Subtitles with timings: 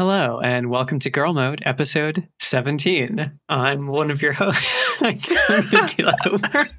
[0.00, 3.38] Hello, and welcome to Girl Mode, episode 17.
[3.50, 4.96] I'm one of your hosts.
[5.02, 6.70] I'm gonna do that over.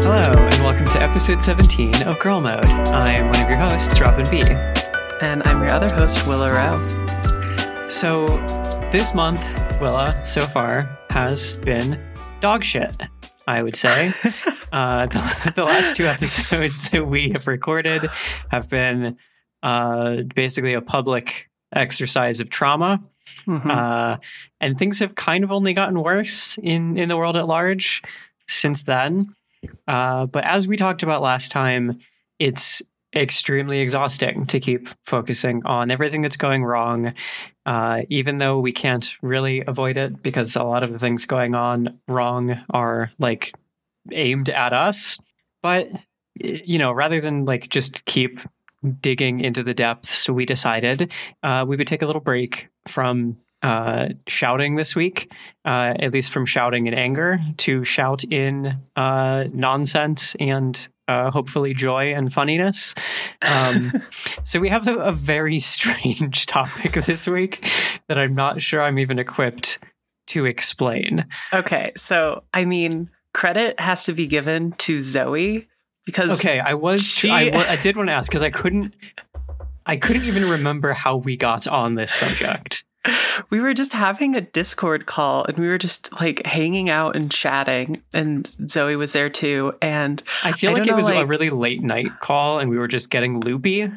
[0.00, 2.64] Hello, and welcome to episode 17 of Girl Mode.
[2.66, 4.42] I'm one of your hosts, Robin B.
[5.20, 7.88] And I'm your other host, Willa Rowe.
[7.88, 8.28] So,
[8.92, 9.42] this month,
[9.80, 12.00] Willa, so far, has been
[12.44, 12.94] dog shit,
[13.46, 14.08] I would say.
[14.72, 18.10] uh, the, the last two episodes that we have recorded
[18.50, 19.16] have been
[19.62, 23.02] uh, basically a public exercise of trauma.
[23.46, 23.70] Mhm.
[23.70, 24.18] Uh,
[24.60, 28.02] and things have kind of only gotten worse in, in the world at large
[28.48, 29.34] since then.
[29.88, 31.98] Uh, but as we talked about last time,
[32.38, 32.82] it's
[33.14, 37.14] extremely exhausting to keep focusing on everything that's going wrong,
[37.66, 41.54] uh, even though we can't really avoid it because a lot of the things going
[41.54, 43.54] on wrong are like
[44.12, 45.18] aimed at us.
[45.62, 45.90] But,
[46.34, 48.40] you know, rather than like just keep
[49.00, 51.12] digging into the depths, we decided
[51.42, 55.32] uh, we would take a little break from uh, shouting this week,
[55.64, 61.72] uh, at least from shouting in anger, to shout in uh, nonsense and uh, hopefully
[61.72, 62.94] joy and funniness.
[63.40, 64.02] Um,
[64.42, 67.66] so we have a, a very strange topic this week
[68.08, 69.78] that I'm not sure I'm even equipped
[70.26, 71.24] to explain.
[71.52, 75.66] Okay, so I mean, credit has to be given to Zoe
[76.04, 78.94] because Okay, I was She- I, I did want to ask because I couldn't
[79.86, 82.83] I couldn't even remember how we got on this subject.
[83.50, 87.30] we were just having a Discord call and we were just like hanging out and
[87.30, 89.74] chatting, and Zoe was there too.
[89.82, 92.78] And I feel I like it know, was a really late night call and we
[92.78, 93.90] were just getting loopy.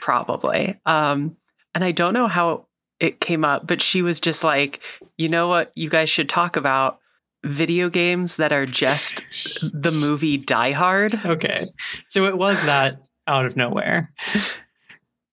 [0.00, 1.36] probably, um,
[1.74, 2.66] and I don't know how
[2.98, 4.80] it came up, but she was just like,
[5.16, 6.98] you know what, you guys should talk about
[7.44, 9.24] video games that are just
[9.72, 11.14] the movie Die Hard.
[11.24, 11.64] Okay.
[12.08, 14.12] So it was that out of nowhere.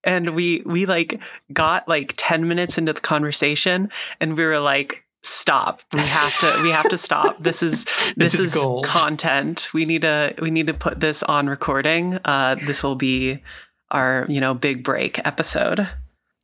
[0.08, 1.22] and we we like
[1.53, 5.81] got like 10 minutes into the conversation and we were like stop.
[5.94, 7.38] We have to we have to stop.
[7.44, 7.85] This is
[8.16, 9.69] this, is is, content.
[9.73, 12.18] We need to we need to put this on recording.
[12.25, 13.44] Uh this will be
[13.91, 15.88] our you know big break episode.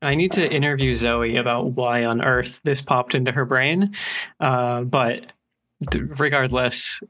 [0.02, 3.96] I need to interview Zoe about why on earth this popped into her brain.
[4.38, 5.28] Uh, but
[5.90, 7.02] th- regardless,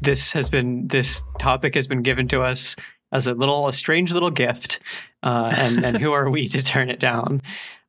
[0.00, 2.76] this has been this topic has been given to us
[3.10, 4.80] as a little a strange little gift.
[5.22, 7.42] Uh, and and who are we to turn it down?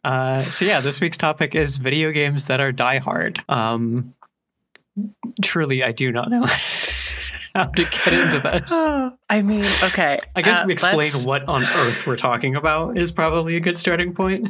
[0.04, 3.44] Uh, so yeah, this week's topic is video games that are die hard.
[3.50, 4.14] Um,
[5.42, 6.46] truly, I do not know
[7.56, 8.72] how to get into this.
[9.30, 12.98] i mean okay I guess uh, we explain let's- what on earth we're talking about
[12.98, 14.48] is probably a good starting point.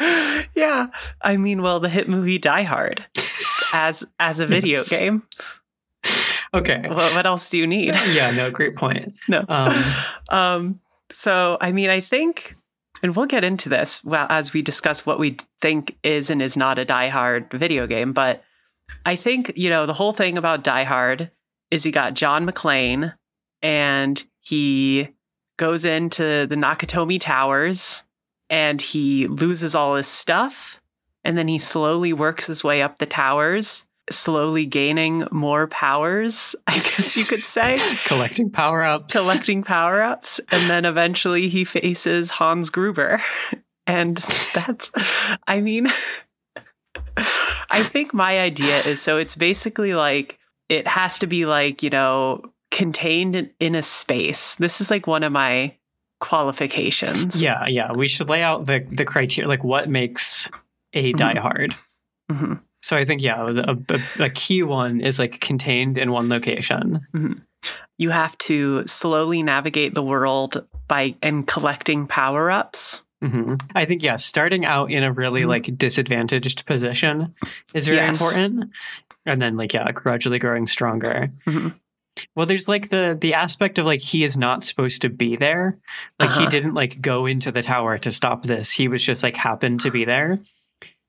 [0.54, 0.86] yeah
[1.22, 3.04] i mean well the hit movie die hard
[3.72, 4.88] as as a video Yes.
[4.90, 5.22] game
[6.52, 6.82] Okay.
[6.88, 9.14] what, what else do you need Yeah, no, great point.
[9.28, 9.74] no Um,
[10.30, 10.80] um
[11.14, 12.56] so i mean i think
[13.02, 16.56] and we'll get into this well as we discuss what we think is and is
[16.56, 18.42] not a die hard video game but
[19.06, 21.30] i think you know the whole thing about die hard
[21.70, 23.14] is you got john mcclane
[23.62, 25.08] and he
[25.56, 28.02] goes into the nakatomi towers
[28.50, 30.80] and he loses all his stuff
[31.22, 36.74] and then he slowly works his way up the towers slowly gaining more powers i
[36.74, 39.18] guess you could say collecting power ups.
[39.18, 43.20] collecting power ups, and then eventually he faces Hans Gruber.
[43.86, 44.16] And
[44.54, 44.90] that's,
[45.46, 45.86] I mean,
[47.70, 50.38] I think my idea is so it's basically like
[50.70, 54.56] it has to be like, you know, contained in, a space.
[54.56, 55.74] This is like one of my
[56.20, 57.42] qualifications.
[57.42, 57.92] Yeah, yeah.
[57.92, 60.48] We should lay out the the criteria, like what makes
[60.94, 61.16] a Mhm.
[61.18, 61.74] die hard.
[62.84, 67.00] So I think yeah, a, a, a key one is like contained in one location.
[67.96, 73.02] You have to slowly navigate the world by and collecting power ups.
[73.22, 75.48] hmm I think yeah, starting out in a really Mhm.
[75.48, 77.34] like disadvantaged position
[77.72, 78.20] is very Yes.
[78.20, 78.70] important,
[79.24, 81.30] and then like yeah, gradually growing stronger.
[81.46, 81.72] Mhm.
[82.36, 85.78] Well, there's like the the aspect of like he is not supposed to be there.
[86.20, 86.50] Like he Uh-huh.
[86.50, 88.70] didn't like go into the tower to stop this.
[88.72, 90.38] He was just like happened to be there.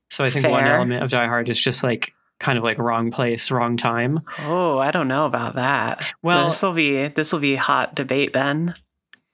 [0.10, 3.12] So I think one element of Die Hard is just like kind of like wrong
[3.12, 4.22] place, wrong time.
[4.40, 6.12] Oh, I don't know about that.
[6.22, 8.76] Well- this will be this will be hot debate then.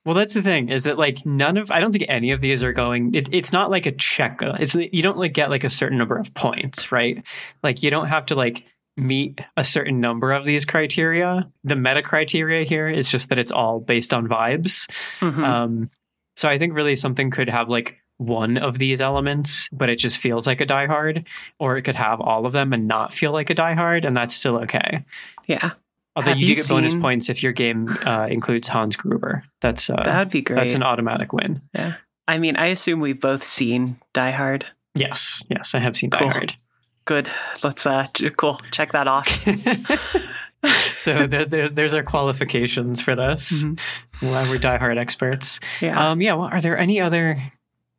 [0.04, 2.64] Well, that's the thing is that like none of I don't think any of these
[2.64, 3.14] are going.
[3.14, 4.40] It, it's not like a check.
[4.42, 7.24] It's you don't like get like a certain number of points, right?
[7.62, 8.66] Like you don't have to like
[8.98, 11.48] meet a certain number of these criteria.
[11.64, 14.90] The meta criteria here is just that it's all based on vibes.
[15.20, 15.44] Mhm.
[15.46, 15.90] Um,
[16.36, 20.20] so I think really something could have like one of these elements, but it just
[20.20, 21.26] feels like a Die Hard,
[21.60, 24.16] or it could have all of them and not feel like a Die Hard, and
[24.16, 25.04] that's still okay.
[25.48, 25.72] yeah.
[26.16, 29.46] Although Have you do you get bonus points if your game uh, includes Hans Gruber.
[29.62, 30.58] That's uh, that would be great.
[30.58, 31.62] that's an automatic win.
[31.74, 31.96] Yeah.
[32.28, 34.66] I mean, I assume we've both seen Die Hard.
[34.94, 36.28] Yes, yes, I have seen Cool.
[36.28, 36.56] Die Hard.
[37.06, 37.30] Good.
[37.64, 38.60] Let's uh cool.
[38.72, 39.28] Check that off.
[40.98, 43.64] so there, there, there's our qualifications for this.
[43.64, 43.80] Mhm.
[44.20, 45.60] Why we're Die Hard experts.
[45.80, 46.12] Yeah.
[46.12, 46.34] Um, yeah.
[46.34, 47.42] Well, are there any other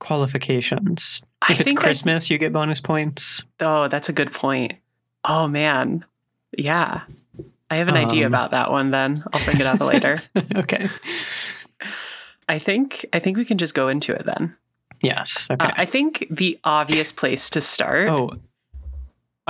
[0.02, 1.22] qualifications?
[1.40, 3.43] I If it's I- Christmas, you get bonus points.
[3.60, 4.75] oh, that's a good point.
[5.25, 6.04] Oh man.
[6.56, 7.02] Yeah.
[7.70, 9.25] I have an idea Um, about that one then.
[9.32, 10.20] I'll bring it up later.
[10.54, 10.88] okay.
[12.49, 14.54] I think I think we can just go into it then.
[15.02, 15.49] Yes.
[15.50, 15.64] Okay.
[15.64, 18.08] Uh, I think the obvious place to start.
[18.08, 18.31] oh,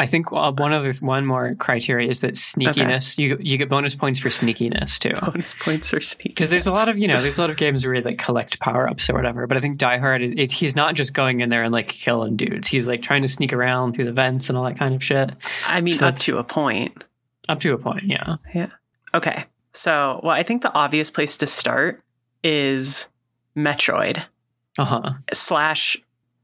[0.02, 3.18] I think uh, one other one more criteria is that sneakiness.
[3.18, 5.14] You you get bonus points for sneakiness too.
[5.24, 6.30] bonus points for sneaky.
[6.30, 8.18] Because there's a lot of you know there's a lot of games where you like
[8.18, 11.14] collect power ups or whatever, but I think Die Hard it, it, he's not just
[11.14, 12.66] going in there and like killing dudes.
[12.66, 15.30] He's like trying to sneak around through the vents and all that kind of shit.
[15.68, 17.04] I mean, so up to a point.
[17.48, 18.38] Up to a point, yeah.
[18.52, 18.70] yeah.
[19.14, 19.44] Okay.
[19.72, 22.02] So, well, I think the obvious place to start
[22.42, 23.08] is
[23.56, 24.20] Metroid
[24.78, 25.12] Uh huh.
[25.32, 25.96] slash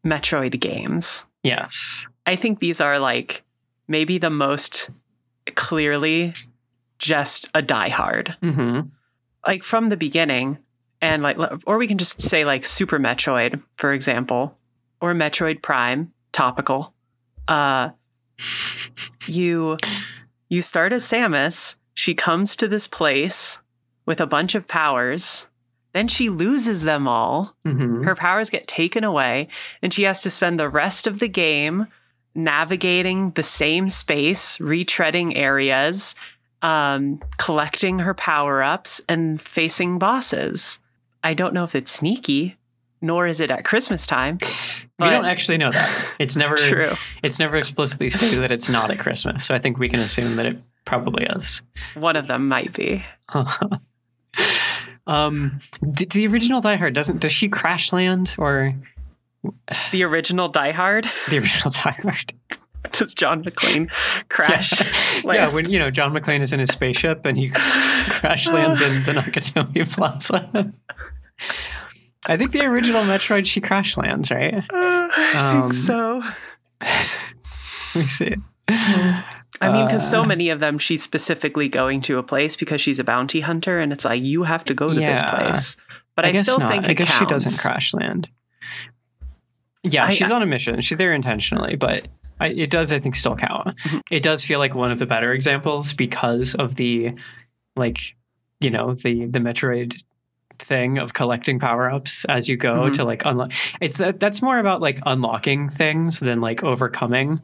[0.04, 1.26] Metroid games.
[1.42, 2.06] Yes.
[2.26, 3.42] I think these are like
[3.88, 4.90] maybe the most
[5.54, 6.34] clearly
[6.98, 8.36] just a diehard.
[8.40, 8.80] hmm
[9.46, 10.58] Like from the beginning,
[11.00, 14.56] and like, or we can just say like Super Metroid, for example,
[15.00, 16.92] or Metroid Prime, topical.
[17.46, 17.90] Uh,
[19.26, 19.76] you
[20.48, 21.76] you start as Samus.
[21.94, 23.60] She comes to this place
[24.06, 25.46] with a bunch of powers.
[25.92, 27.56] Then she loses them all.
[27.64, 29.48] hmm Her powers get taken away,
[29.82, 31.86] and she has to spend the rest of the game
[32.34, 36.14] navigating the same space, retreading areas,
[36.62, 40.80] um, collecting her power ups, and facing bosses.
[41.22, 42.56] I don't know if it's sneaky,
[43.00, 44.38] nor is it at Christmas time.
[44.98, 46.14] We don't actually know that.
[46.18, 46.94] It's never True.
[47.22, 49.44] it's never explicitly stated that it's not at Christmas.
[49.44, 51.62] So I think we can assume that it probably is.
[51.94, 53.04] One of them might be.
[55.06, 58.74] um, the, the original Die Hard doesn't does she crash land or
[59.92, 61.06] The original Die Hard.
[61.28, 62.32] the original Die Hard?
[62.92, 63.90] Does John McClane
[64.28, 64.80] crash?
[64.80, 65.52] yeah, land?
[65.54, 69.20] when you know John McClane is in his spaceship and he crash lands in the
[69.20, 70.72] Nakatomi Plaza.
[72.26, 74.54] I think the original Metroid she crash lands, right?
[74.54, 76.22] Uh, I Um, think so.
[76.80, 78.34] Let me see.
[78.68, 82.80] I mean, because so Uh, many of them, she's specifically going to a place because
[82.80, 85.76] she's a bounty hunter, and it's like you have to go to this place.
[86.14, 86.70] But I, guess still not.
[86.72, 87.18] think it I guess counts.
[87.18, 88.28] she doesn't crash land.
[89.84, 90.80] Yeah, I- she's on a mission.
[90.80, 92.08] She's there intentionally, but
[92.40, 93.76] I, it does, I think, still count.
[93.84, 94.00] Mhm.
[94.10, 97.12] It does feel like one of the better examples because of the,
[97.76, 97.98] like,
[98.60, 100.00] you know, the the Metroid
[100.58, 102.92] thing of collecting power ups as you go Mhm.
[102.94, 103.52] to like unlock.
[103.80, 107.40] It's that that's more about like unlocking things than like overcoming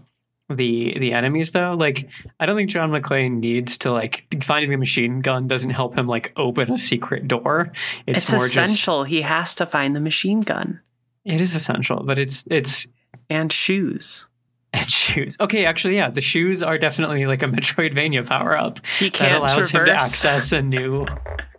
[0.50, 2.06] the the enemies though like
[2.38, 6.06] i don't think john mcclane needs to like finding the machine gun doesn't help him
[6.06, 7.72] like open a secret door
[8.06, 9.04] it's, It's, more just essential.
[9.04, 10.80] He has to find the machine gun
[11.24, 12.86] it is essential, but it's it's
[13.30, 14.26] and shoes.
[14.72, 15.36] and shoes.
[15.40, 19.56] Okay, actually, yeah, the shoes are definitely like a Metroidvania power up He can't allows
[19.56, 20.04] him to traverse.
[20.04, 21.06] access a new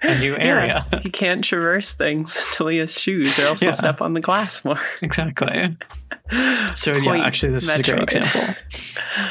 [0.01, 0.85] a new area.
[0.91, 3.67] Yeah, he can't traverse things until he has shoes, or else Yeah.
[3.69, 4.79] he'll step on the glass more.
[5.01, 5.75] exactly.
[6.75, 8.55] So Point yeah, actually, this is a great example.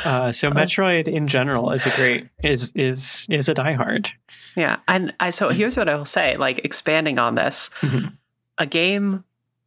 [0.05, 4.11] Uh, so Metroid in general is a great is is is a diehard.
[4.57, 6.37] Yeah, and I so here's what I will say.
[6.37, 8.12] Like expanding on this, Mhm.
[8.59, 9.25] a game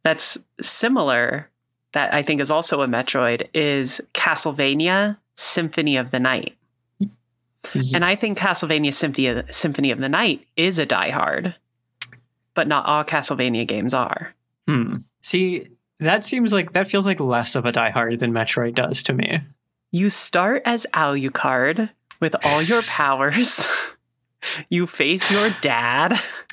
[0.08, 1.50] that's similar
[1.92, 6.56] that I think is also a Metroid is Castlevania Symphony of the Night.
[7.92, 11.54] And I think Castlevania Symphony Symphony of the Night is a diehard,
[12.54, 14.34] but not all Castlevania games are.
[14.66, 14.96] Hmm.
[15.20, 15.68] See,
[16.00, 19.40] that seems like that feels like less of a diehard than Metroid does to me.
[19.92, 23.68] You start as Alucard with all your powers.
[24.70, 26.12] You face your dad.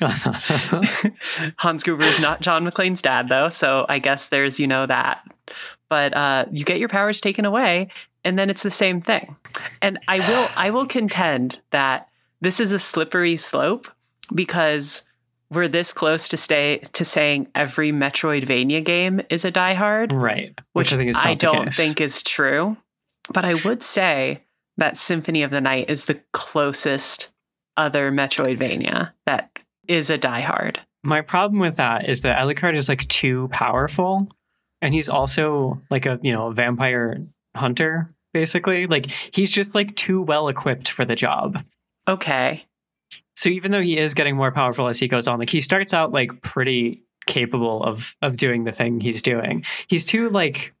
[1.58, 5.26] Hans Gruber is not John McClane's dad, though, so I guess there's, you know, that.
[5.88, 7.88] But uh, you get your powers taken away,
[8.24, 9.36] and then it's the same thing.
[9.80, 12.08] And I will, I will contend that
[12.40, 13.88] this is a slippery slope
[14.34, 15.04] because
[15.50, 20.90] we're this close to stay to saying every Metroidvania game is a diehard, right, which,
[20.90, 22.76] which, I think is I don't think is true.
[23.32, 24.42] But I would say
[24.76, 27.30] that Symphony of the Night is the closest
[27.76, 29.50] other Metroidvania that
[29.88, 30.78] is a diehard.
[31.02, 34.28] My problem with that is that Alucard is like too powerful,
[34.82, 38.86] and he's also like a you know a vampire hunter basically.
[38.86, 41.62] Like he's just like too well equipped for the job.
[42.06, 42.66] Okay.
[43.34, 45.94] So even though he is getting more powerful as he goes on, like he starts
[45.94, 49.64] out like pretty capable of of doing the thing he's doing.
[49.88, 50.74] He's too like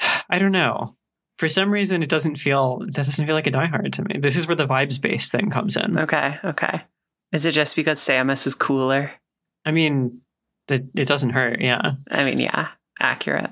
[0.30, 0.96] I don't know.
[1.38, 4.18] For some reason, it doesn't feel that doesn't feel like a Die Hard to me.
[4.18, 5.96] This is where the vibes based thing comes in.
[5.98, 6.82] Okay, okay.
[7.32, 9.12] Is it just because Samus is cooler?
[9.64, 10.22] I mean,
[10.68, 11.60] it, it doesn't hurt.
[11.60, 11.92] Yeah.
[12.10, 12.68] I mean, yeah,
[12.98, 13.50] accurate.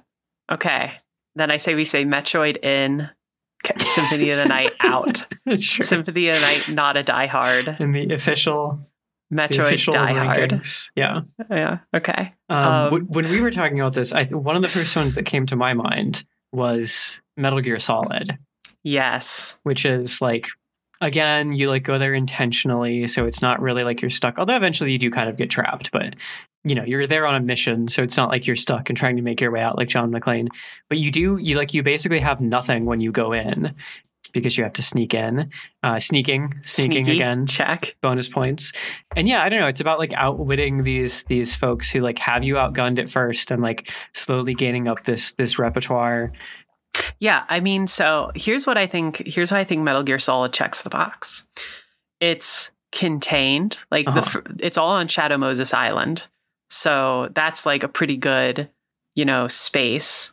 [0.51, 0.93] Okay.
[1.35, 3.09] Then I say we say Metroid in,
[3.79, 5.27] Symphony of the Night out.
[5.59, 5.85] sure.
[5.85, 7.77] Symphony of the Night not a Die Hard.
[7.81, 8.81] In the official,
[9.31, 10.51] the Metroid official Die Hard.
[10.51, 10.91] rankings.
[10.97, 11.21] Yeah.
[11.51, 11.79] Yeah.
[11.95, 12.33] Okay.
[12.49, 12.65] Um,
[12.95, 15.47] Um, when we were talking about this, I, one of the first ones that came
[15.47, 18.39] to my mind was Metal Gear Solid,
[18.85, 19.59] Yes.
[19.65, 20.47] which is like,
[21.01, 24.39] again, you like go there intentionally, so it's not really like you're stuck.
[24.39, 26.15] Although eventually you do kind of get trapped, but
[26.65, 29.17] you know you're there on a mission, so it's not like you're stuck and trying
[29.17, 30.49] to make your way out like John McClane.
[30.89, 33.75] But you do you like you basically have nothing when you go in
[34.33, 35.51] because you have to sneak in,
[35.85, 37.19] uh, sneaking, sneaking Sneaky.
[37.19, 37.97] again Check.
[38.03, 38.73] bonus points.
[39.15, 39.69] And yeah, I don't know.
[39.69, 43.63] It's about like outwitting these these folks who like have you outgunned at first and
[43.63, 46.33] like slowly gaining up this this repertoire.
[47.21, 49.23] Yeah, I mean, so here's what I think.
[49.27, 51.47] Here's why I think Metal Gear Solid checks the box.
[52.21, 54.23] It's contained, like Uh-huh.
[54.23, 56.27] fr- it's all on Shadow Moses Island,
[56.71, 58.69] so that's like a pretty good,
[59.15, 60.33] you know, space.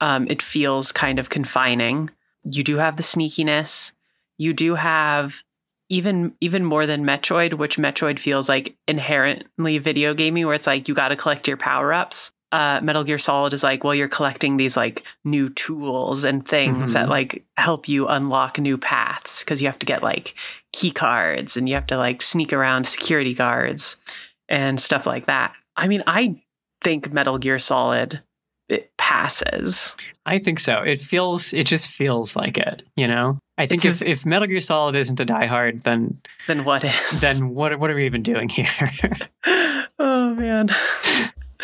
[0.00, 2.10] Um, it feels kind of confining.
[2.44, 3.92] You do have the sneakiness.
[4.38, 5.42] You do have
[5.88, 10.88] even even more than Metroid, which Metroid feels like inherently video gamey, where it's like
[10.88, 12.32] you got to collect your power ups.
[12.52, 16.90] Uh, Metal Gear Solid is like, well, you're collecting these like new tools and things
[16.90, 16.94] Mhm.
[16.94, 20.34] that like help you unlock new paths because you have to get like
[20.72, 24.00] key cards and you have to like sneak around security guards
[24.48, 25.52] and stuff like that.
[25.76, 26.40] I mean, I
[26.82, 28.22] think Metal Gear Solid
[28.68, 29.96] it passes.
[30.24, 30.82] I think so.
[30.82, 33.38] It feels it just feels like it, you know?
[33.58, 36.84] I think It's if, if Metal Gear Solid isn't a Die Hard, then Then what
[36.84, 37.20] is?
[37.20, 38.66] then what what are we even doing here?
[39.98, 40.68] oh man.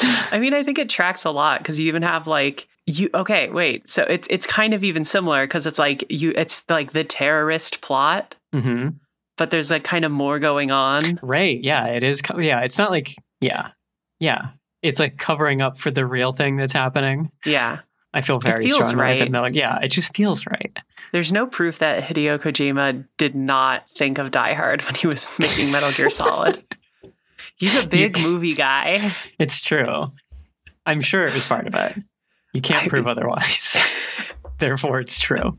[0.01, 3.09] I mean, I think it tracks a lot because you even have like you.
[3.15, 3.89] Okay, wait.
[3.89, 6.33] So it's it's kind of even similar because it's like you.
[6.37, 8.89] It's like the terrorist plot, hmm
[9.43, 11.19] but there's like kind of more going on.
[11.23, 11.59] Right.
[11.63, 13.71] Yeah, it is yeah, it's not like yeah.
[14.21, 14.51] Yeah.
[14.83, 17.31] It's like covering up for the real thing that's happening.
[17.45, 17.81] Yeah.
[18.15, 19.19] I feel very strongly right.
[19.19, 20.79] that Metal yeah, it just feels right.
[21.13, 25.29] There's no proof that Hideo Kojima did not think of Die Hard when he was
[25.39, 26.63] making Metal Gear Solid.
[27.63, 29.15] He's a big movie guy.
[29.39, 30.13] It's true.
[30.85, 31.97] I'm sure it was part of it.
[32.53, 34.35] You can't I- prove otherwise.
[34.59, 35.59] Therefore, it's true.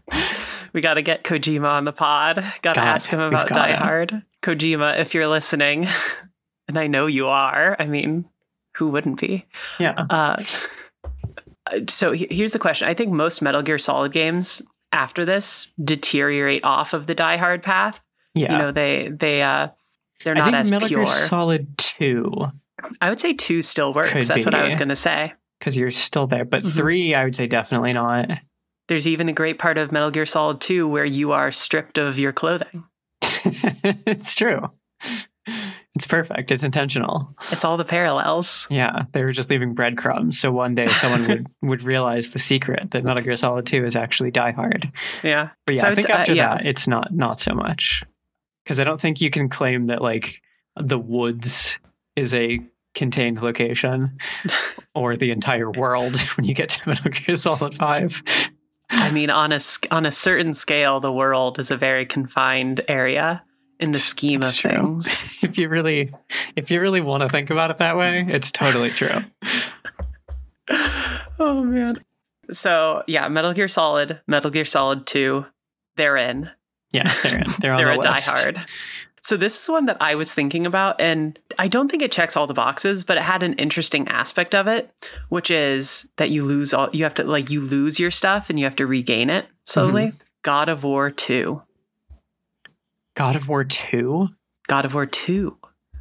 [0.73, 2.43] We got to get Kojima on the pod.
[2.61, 3.71] Got to ask him about Die.
[3.73, 4.21] Hard.
[4.41, 5.87] Kojima, if you're listening,
[6.67, 7.75] and I know you are.
[7.79, 8.25] I mean,
[8.75, 9.45] who wouldn't be?
[9.79, 10.05] Yeah.
[10.09, 10.43] Uh,
[11.87, 12.87] so he- here's the question.
[12.87, 17.63] I think most Metal Gear Solid games after this deteriorate off of the Die Hard
[17.63, 18.03] path.
[18.35, 18.51] Yeah.
[18.53, 19.67] You know, they they uh
[20.23, 21.05] they're I not think as Metal pure.
[21.05, 22.33] Gear Solid 2,
[23.01, 24.11] I would say two still works.
[24.13, 25.33] Could That's what I was going to say.
[25.59, 26.45] because you're still there.
[26.45, 26.75] But Mhm.
[26.75, 28.29] 3, I would say definitely not.
[28.89, 32.19] There's even a great part of Metal Gear Solid 2 where you are stripped of
[32.19, 32.83] your clothing.
[33.21, 34.69] it's true.
[35.95, 36.49] It's perfect.
[36.51, 37.35] It's intentional.
[37.51, 38.65] It's all the parallels.
[38.69, 39.03] Yeah.
[39.11, 40.39] They were just leaving breadcrumbs.
[40.39, 43.95] So one day someone would, would realize the secret that Metal Gear Solid 2 is
[43.95, 44.91] actually Die Hard.
[45.23, 45.49] Yeah.
[45.67, 46.55] But yeah, So I think uh, after yeah.
[46.57, 48.03] that, it's not not so much
[48.63, 50.41] because I don't think you can claim that like
[50.77, 51.77] the woods
[52.15, 52.59] is a
[52.95, 54.17] contained location
[54.95, 58.21] or the entire world when you get to Metal Gear Solid Five.
[58.91, 59.59] I mean, on a
[59.91, 63.41] on a certain scale, the world is a very confined area
[63.79, 64.69] in the It's- scheme of true.
[64.71, 65.25] things.
[65.41, 66.13] If you really,
[66.55, 69.09] if you really want to think about it that way, it's totally true.
[71.39, 71.95] oh man.
[72.51, 75.45] So yeah, Metal Gear Solid, Metal Gear Solid Two,
[75.95, 76.49] they're in.
[76.93, 77.43] Yeah, they're.
[77.59, 78.43] They're they're the a Die list.
[78.43, 78.61] Hard.
[79.21, 82.35] So this is one that I was thinking about, and I don't think it checks
[82.35, 84.91] all the boxes, but it had an interesting aspect of it,
[85.29, 86.89] which is that you lose all.
[86.91, 90.07] You have to like you lose your stuff, and you have to regain it slowly.
[90.07, 90.17] Mm-hmm.
[90.43, 91.61] God of War Two.
[93.15, 94.29] God of War Two.
[94.67, 95.55] God of War 2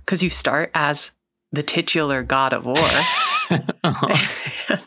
[0.05, 1.13] because you start as
[1.53, 2.77] the titular God of War.
[2.79, 4.17] Uh-huh.
[4.69, 4.81] and,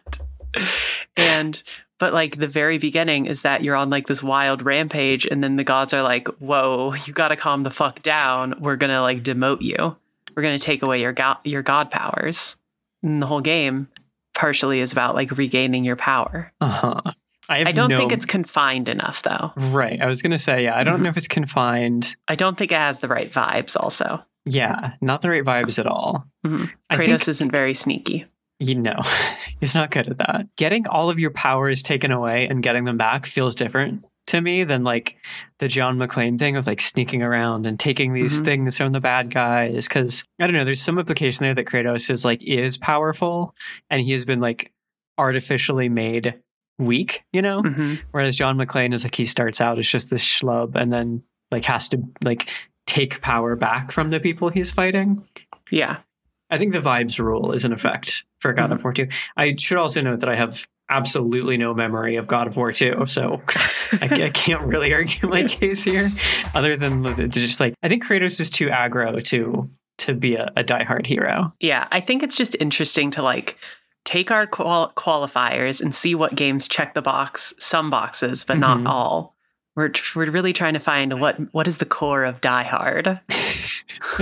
[1.18, 1.62] and
[2.00, 5.56] but like the very beginning is that you're on like this wild rampage and then
[5.56, 8.56] the gods are like, "Whoa, you got to calm the fuck down.
[8.60, 9.96] We're going to like demote you.
[10.36, 12.58] We're going to take away your god your god powers."
[13.04, 13.88] And the whole game
[14.34, 16.52] partially is about like regaining your power.
[16.60, 17.02] Uh-huh.
[17.48, 19.54] I, have I don't no- think it's confined enough though.
[19.56, 20.02] right.
[20.02, 20.76] I was gonna say, yeah.
[20.78, 21.04] I don't Mhm.
[21.04, 22.16] know if it's confined.
[22.28, 24.24] I don't think it has the right vibes also.
[24.46, 26.26] Yeah, not the right vibes at all.
[26.46, 26.70] Mhm.
[26.92, 28.26] Kratos think isn't very sneaky.
[28.60, 28.98] You know
[29.60, 30.48] he's not good at that.
[30.56, 34.64] Getting all of your powers taken away and getting them back feels different to me
[34.64, 35.18] than like
[35.60, 38.46] the John McClane thing of like sneaking around and taking these Mhm.
[38.46, 39.88] things from the bad guys.
[39.88, 43.54] Because I don't know, there's some implication there that Kratos is like is powerful
[43.90, 44.72] and he has been like
[45.18, 46.36] artificially made
[46.80, 47.62] weak, you know?
[47.62, 51.24] hmm Whereas John McClane is like he starts out as just this schlub and then
[51.52, 52.50] like has to like
[52.86, 55.24] take power back from the people he's fighting.
[55.72, 55.98] Yeah.
[56.50, 59.08] I think the vibes rule is in effect for God of War 2.
[59.38, 63.06] I should also note that I have absolutely no memory of God of War 2,
[63.08, 63.42] so
[63.94, 66.10] I, I can't really argue my case here,
[66.54, 70.64] other than just like I think Kratos is too aggro to to be a, a
[70.64, 71.52] diehard hero.
[71.60, 71.88] Yeah.
[71.92, 73.58] I think it's just interesting to like
[74.04, 78.60] take our qual- qualifiers and see what games check the box, some boxes, but Mhm.
[78.84, 79.35] not all.
[79.76, 83.20] We're, we're really trying to find what what is the core of Die Hard.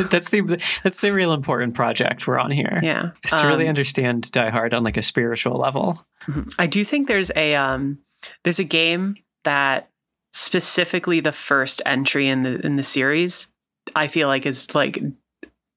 [0.09, 2.79] That's the that's the real important project we're on here.
[2.81, 3.11] Yeah.
[3.23, 6.03] Is to really Um, understand Die Hard on like a spiritual level.
[6.27, 6.53] Mhm.
[6.57, 7.99] I do think there's a um
[8.43, 9.89] there's a game that
[10.31, 13.51] specifically the first entry in the in the series
[13.95, 14.99] I feel like is like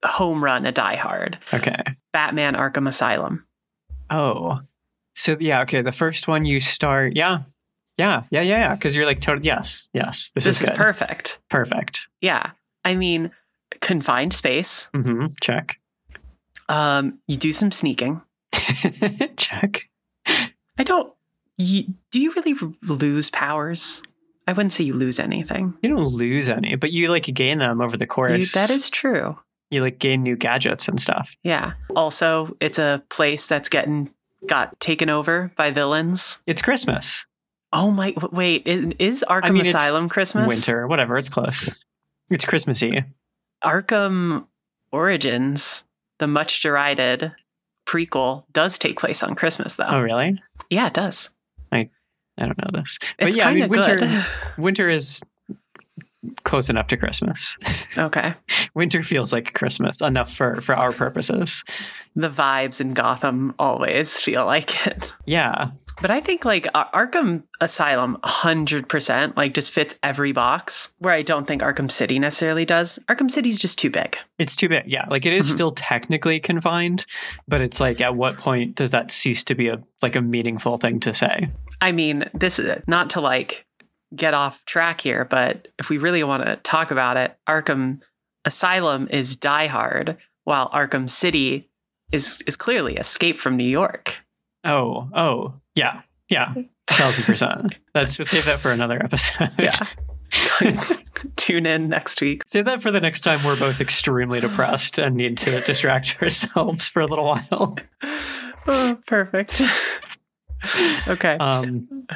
[0.04, 1.38] home run a Die Hard.
[1.52, 1.83] Okay.
[2.12, 3.45] Batman Arkham Asylum.
[4.09, 4.61] Oh,
[5.14, 5.83] so yeah, okay.
[5.83, 7.40] The first one you start, yeah,
[7.99, 8.75] yeah, yeah, yeah, yeah.
[8.75, 11.41] Because you're like, totally yes, yes, this, This is is perfect.
[11.50, 12.09] perfect.
[12.21, 12.50] Yeah.
[12.85, 13.31] I mean,
[13.81, 14.88] confined space.
[14.95, 15.79] hmm Check,
[16.69, 18.21] Um, you do some sneaking.
[19.37, 19.83] check.
[20.26, 21.12] I don't.
[21.59, 24.03] You, do you really lose powers?
[24.47, 25.75] I wouldn't say you lose anything.
[25.83, 28.31] You don't lose any, but you like gain them over the course.
[28.33, 28.53] You, course.
[28.69, 29.37] that is true.
[29.71, 31.35] you like gain new gadgets and stuff.
[31.43, 31.73] Yeah.
[31.97, 34.11] Also, it's a place that's getting
[34.47, 36.41] got taken over by villains.
[36.47, 37.25] It's Christmas,
[37.78, 38.14] Oh my!
[38.33, 40.49] Wait, is, is Arkham mean, it's Asylum Christmas?
[40.49, 41.18] winter, whatever.
[41.18, 41.78] It's close.
[42.30, 43.04] It's Christmassy.
[43.62, 44.47] Arkham
[44.92, 45.85] Origins,
[46.18, 47.33] the much derided
[47.87, 49.85] prequel, does take place on Christmas, though.
[49.87, 50.40] Oh, really?
[50.71, 51.30] Yeah, it does.
[51.71, 51.90] I
[52.38, 53.97] I don't know this, but It's yeah, I mean, winter.
[53.97, 54.25] good.
[54.56, 55.23] Winter is
[56.45, 57.59] close enough to Christmas.
[57.99, 58.33] okay.
[58.75, 61.62] Winter feels like Christmas enough for for our purposes.
[62.14, 65.12] The vibes in Gotham always feel like it.
[65.26, 71.23] Yeah, But I think like Arkham Asylum 100% like just fits every box where I
[71.23, 72.99] don't think Arkham City necessarily does.
[73.09, 74.17] Arkham City's just too big.
[74.38, 74.85] It's too big.
[74.87, 75.07] Yeah.
[75.09, 75.53] Like it is Mhm.
[75.53, 77.06] still technically confined,
[77.49, 80.76] but it's like at what point does that cease to be a like a meaningful
[80.76, 81.49] thing to say?
[81.80, 83.65] I mean, this is not to like
[84.15, 88.02] get off track here, but if we really want to talk about it, Arkham
[88.45, 91.69] Asylum is Die Hard, while Arkham City
[92.13, 94.15] is is clearly Escape from New York.
[94.67, 96.02] Oh, oh, yeah.
[96.29, 96.52] Yeah.
[96.91, 97.75] A thousand percent.
[97.95, 99.50] Let's save that for another episode.
[99.59, 99.79] Yeah.
[101.37, 102.43] Tune in next week.
[102.49, 106.89] Save that for the next time we're both extremely depressed and need to distract ourselves
[106.89, 107.76] for a little while.
[108.67, 109.63] Oh, perfect.
[111.07, 111.37] okay.
[111.37, 112.07] Um,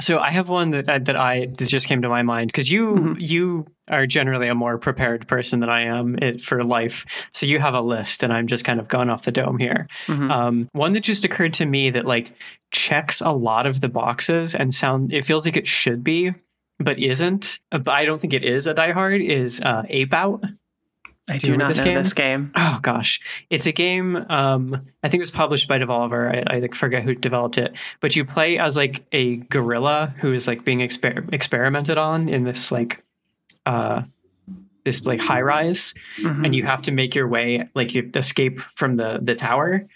[0.00, 2.70] so I have one that I, that I that just came to my mind because
[2.70, 3.16] you Mhm.
[3.18, 7.04] you are generally a more prepared person than I am it, for life.
[7.32, 9.86] So you have a list, and I'm just kind of gone off the dome here.
[10.06, 10.30] Mhm.
[10.30, 12.32] Um, one that just occurred to me that like
[12.72, 16.32] checks a lot of the boxes and sound it feels like it should be,
[16.78, 17.58] but isn't.
[17.72, 19.20] uh, But I don't think it is a Die Hard.
[19.20, 20.42] Is uh, Ape Out?
[21.30, 21.94] I do do not this know game?
[21.98, 22.52] this game.
[22.54, 24.16] Oh gosh, it's a game.
[24.28, 26.30] Um, I think it was published by Devolver.
[26.48, 30.32] I, I like forget who developed it, but you play as like a gorilla who
[30.34, 33.02] is like being exper- experimented on in this like
[33.64, 34.02] uh,
[34.84, 36.44] this like high rise, Mhm.
[36.44, 39.86] and you have to make your way like you escape from the the tower.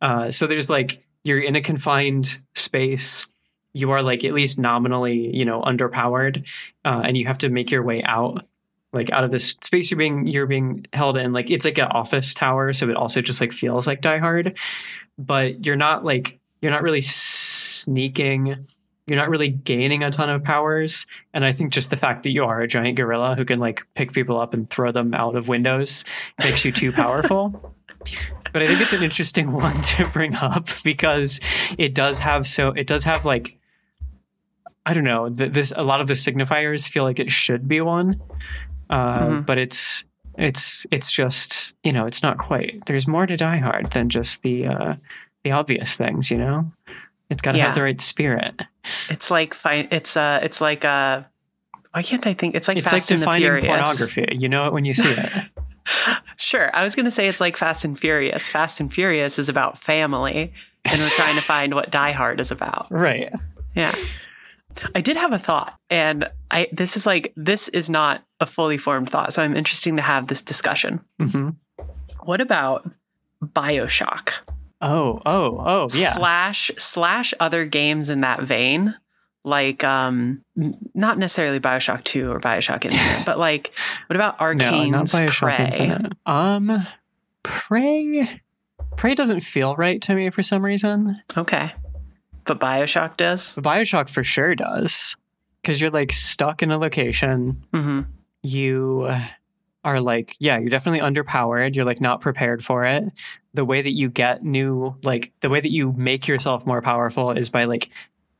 [0.00, 3.28] Uh, so there's like you're in a confined space.
[3.72, 6.44] You are like at least nominally, you know, underpowered,
[6.84, 8.44] uh, and you have to make your way out,
[8.92, 11.32] like out of this space you're being you're being held in.
[11.32, 14.58] Like it's like an office tower, so it also just like feels like Die Hard,
[15.18, 18.66] but you're not like you're not really sneaking.
[19.08, 22.30] You're not really gaining a ton of powers, and I think just the fact that
[22.30, 25.34] you are a giant gorilla who can like pick people up and throw them out
[25.34, 26.04] of windows
[26.38, 27.74] makes you too powerful.
[28.52, 31.40] But I think it's an interesting one to bring up because
[31.78, 33.58] it does have so it does have like
[34.84, 37.80] I don't know th- this a lot of the signifiers feel like it should be
[37.80, 38.20] one,
[38.92, 39.46] uh, Mhm.
[39.46, 40.04] but it's
[40.38, 42.86] it's it's just you know it's not quite.
[42.86, 44.94] There's more to Die Hard than just the uh,
[45.42, 46.30] the obvious things.
[46.30, 46.70] You know,
[47.30, 47.66] it's got to Yeah.
[47.66, 48.62] have the right spirit.
[49.10, 51.22] It's like fi- it's uh it's like uh
[51.92, 53.66] why can't I think it's like it's Fast like defining Furious.
[53.66, 54.26] pornography.
[54.38, 55.32] You know it when you see it.
[56.36, 58.48] Sure, I was going to say it's like Fast and Furious.
[58.48, 60.52] Fast and Furious is about family,
[60.84, 62.86] and we're trying to find what Die Hard is about.
[62.90, 63.32] right.
[63.74, 63.92] Yeah.
[64.94, 68.78] I did have a thought, and I this is like this is not a fully
[68.78, 71.00] formed thought, so I'm interesting to have this discussion.
[71.20, 71.50] hmm
[72.22, 72.88] What about
[73.42, 74.32] BioShock?
[74.80, 76.12] Oh, oh, oh, yeah.
[76.12, 78.94] Slash slash other games in that vein.
[79.44, 80.44] Like um
[80.94, 83.72] not necessarily BioShock 2 or BioShock Infinite, but like
[84.06, 84.46] what about no,
[84.86, 85.76] not Arkane's Bioshock Prey?
[85.78, 86.12] Infinite.
[86.26, 86.86] Um,
[87.42, 88.40] Prey.
[88.96, 91.20] Prey doesn't feel right to me for some reason.
[91.36, 91.72] Okay.
[92.44, 93.56] But Bioshock does.
[93.56, 95.16] Bioshock for sure does.
[95.60, 97.62] Because you're like stuck in a location.
[97.72, 98.00] hmm
[98.42, 99.10] You
[99.84, 101.74] are like, yeah, you're definitely underpowered.
[101.76, 103.04] You're like not prepared for it.
[103.54, 107.30] The way that you get new, like, the way that you make yourself more powerful
[107.32, 107.90] is by like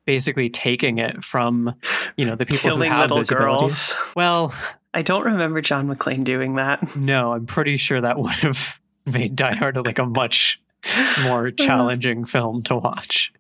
[0.05, 1.75] basically taking it from,
[2.17, 3.95] you know, the people Killing who have little those abilities.
[3.95, 4.15] girls.
[4.17, 4.55] Well,
[4.95, 6.97] I don't remember John McClane doing that.
[6.97, 8.81] no, I'm pretty sure that would have
[9.13, 10.61] made Die Hard like a much
[11.25, 13.33] more challenging film to watch.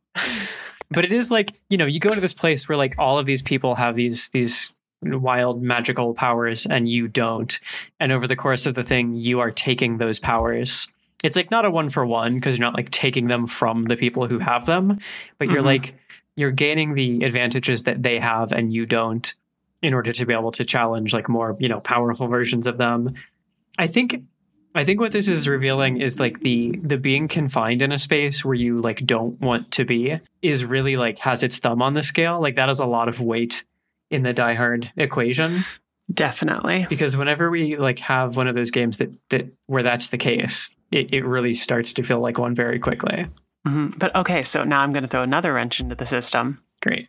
[0.90, 3.24] But it is like, you know, you go to this place where like all of
[3.26, 4.70] these people have these these
[5.02, 7.58] wild magical powers and you don't.
[7.98, 10.86] And over the course of the thing, you are taking those powers.
[11.24, 13.96] It's like not a one for one because you're not like taking them from the
[13.96, 14.98] people who have them,
[15.38, 15.66] but you're Mhm.
[15.66, 15.94] like
[16.36, 19.34] you're gaining the advantages that they have and you don't
[19.82, 23.14] in order to be able to challenge like more, you know, powerful versions of them.
[23.78, 24.22] I think
[24.74, 28.44] I think what this is revealing is like the the being confined in a space
[28.44, 32.02] where you like don't want to be is really like has its thumb on the
[32.02, 32.40] scale.
[32.40, 33.64] Like that has a lot of weight
[34.10, 35.58] in the Die Hard equation
[36.12, 36.86] Definitely.
[36.88, 40.74] because whenever we like have one of those games that that where that's the case,
[40.90, 43.26] it, it really starts to feel like one very quickly.
[43.66, 46.62] hmm But okay, so now I'm going to throw another wrench into the system.
[46.82, 47.08] Great.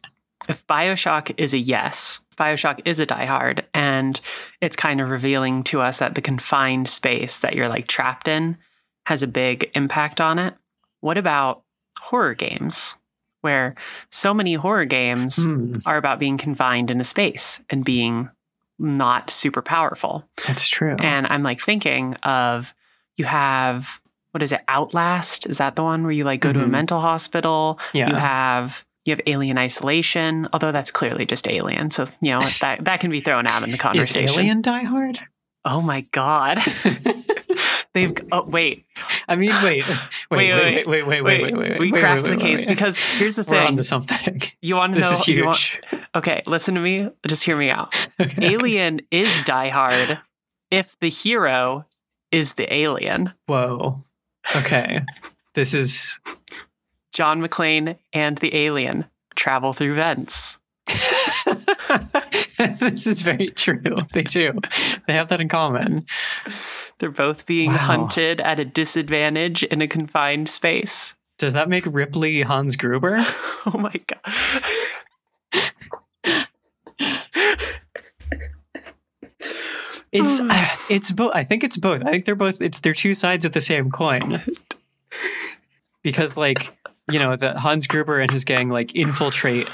[0.49, 4.19] If Bioshock is a yes, Bioshock is a diehard, and
[4.62, 8.58] it's kind of revealing to us that the confined space that you're like trapped in
[9.06, 10.53] has a big impact on it.
[11.01, 11.63] What about
[11.99, 12.95] horror games,
[13.41, 13.75] where
[14.12, 18.29] so many horror games Hmm, are about being confined in a space and being
[18.79, 20.25] not super powerful?
[20.47, 20.95] that's true.
[20.97, 22.73] And I'm like thinking of
[23.17, 23.99] you have
[24.32, 25.45] what is it, Outlast?
[25.47, 26.69] Is that the one where you like go to a Mhm.
[26.71, 27.79] mental hospital?
[27.93, 28.10] yeah.
[28.10, 31.92] You have you have alien isolation, although that's clearly just alien.
[31.92, 34.24] So, you know, that, that can be thrown out in the conversation.
[34.24, 35.20] Is alien Die Hard?
[35.66, 36.60] Oh my God.
[37.94, 38.86] They've oh wait.
[39.28, 39.88] I mean wait.
[40.32, 41.44] Wait wait wait wait wait wait wait.
[41.44, 43.54] wait, wait we wait, cracked the case because here's the thing.
[43.54, 44.42] We're onto something.
[44.62, 45.12] You want to this?
[45.12, 45.44] Is huge.
[45.46, 47.10] Want, okay, listen to me.
[47.28, 47.96] Just hear me out.
[48.20, 48.48] Okay.
[48.48, 50.20] Alien is Die Hard
[50.72, 51.86] if the hero
[52.32, 53.32] is the alien.
[53.46, 54.04] Whoa.
[54.56, 55.02] Okay.
[55.54, 56.20] this is
[57.13, 60.58] John McClane and the alien travel through vents.
[62.58, 63.82] this is very true.
[64.13, 64.52] They do.
[65.08, 66.06] They have that in common.
[66.99, 67.78] They're both being Wow.
[67.78, 71.15] hunted at a disadvantage in a confined space.
[71.38, 73.23] Does that make Ripley Hans Gruber?
[73.65, 74.19] Oh my god.
[80.12, 81.32] It's uh, it's both.
[81.34, 82.04] I think it's both.
[82.04, 82.62] I think they're both.
[82.62, 84.39] It's they're two sides of the same coin.
[86.02, 86.78] Because like
[87.12, 89.68] you know, the Hans Gruber and his gang like infiltrate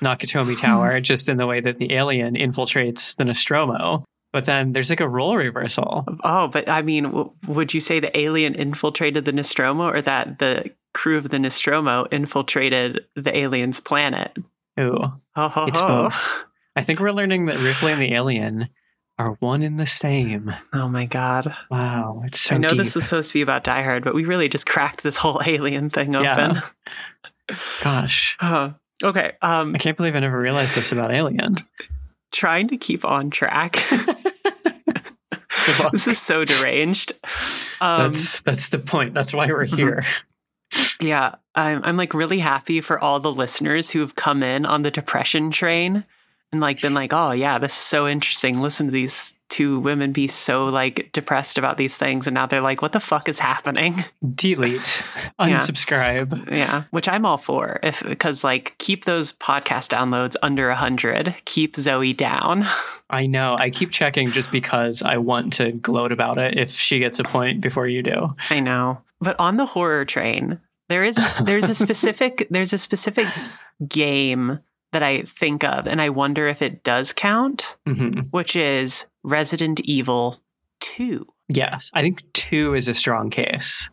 [0.00, 0.60] Nakatomi hmm.
[0.60, 4.04] Tower just in the way that the alien infiltrates the Nostromo.
[4.32, 6.04] But then there's like a role reversal.
[6.22, 10.38] Oh, but I mean, w- would you say the alien infiltrated the Nostromo or that
[10.38, 14.36] the crew of the Nostromo infiltrated the alien's planet?
[14.78, 14.98] Ooh,
[15.36, 16.44] Oh, ho, it's both.
[16.74, 18.68] I think we're learning that Ripley and the alien
[19.18, 20.54] are one and the same.
[20.72, 21.52] Oh my god.
[21.70, 22.78] Wow, it's so I know deep.
[22.78, 25.40] this is supposed to be about Die Hard, but we really just cracked this whole
[25.46, 26.32] alien thing Yeah.
[26.50, 26.62] open.
[27.82, 29.32] Gosh, Oh, okay.
[29.42, 31.56] Um, I can't believe I never realized this about Alien.
[32.32, 33.76] trying to keep on track.
[35.92, 37.12] this is so deranged.
[37.80, 39.14] Um, that's that's the point.
[39.14, 39.76] That's why we're Mhm.
[39.76, 40.04] here.
[41.00, 44.82] yeah, I'm, I'm like really happy for all the listeners who have come in on
[44.82, 46.04] the depression train
[46.52, 48.60] and like been like, oh yeah, this is so interesting.
[48.60, 52.60] Listen to these two women be so like depressed about these things, and now they're
[52.60, 53.94] like, what the fuck is happening?
[54.34, 55.02] Delete,
[55.40, 55.56] Yeah.
[55.56, 56.50] unsubscribe.
[56.54, 57.78] Yeah, which I'm all for.
[57.82, 62.64] If because like keep those podcast downloads under a hundred, keep Zoe down.
[63.10, 63.56] I know.
[63.58, 66.58] I keep checking just because I want to gloat about it.
[66.58, 68.98] If she gets a point before you do, I know.
[69.20, 73.26] But on the horror train, there is there's a specific there's a specific
[73.88, 74.58] game
[74.92, 79.80] that I think of and I wonder if it does count, hmm which is Resident
[79.80, 80.36] Evil
[80.80, 81.26] 2.
[81.48, 83.88] yes, I think two is a strong case.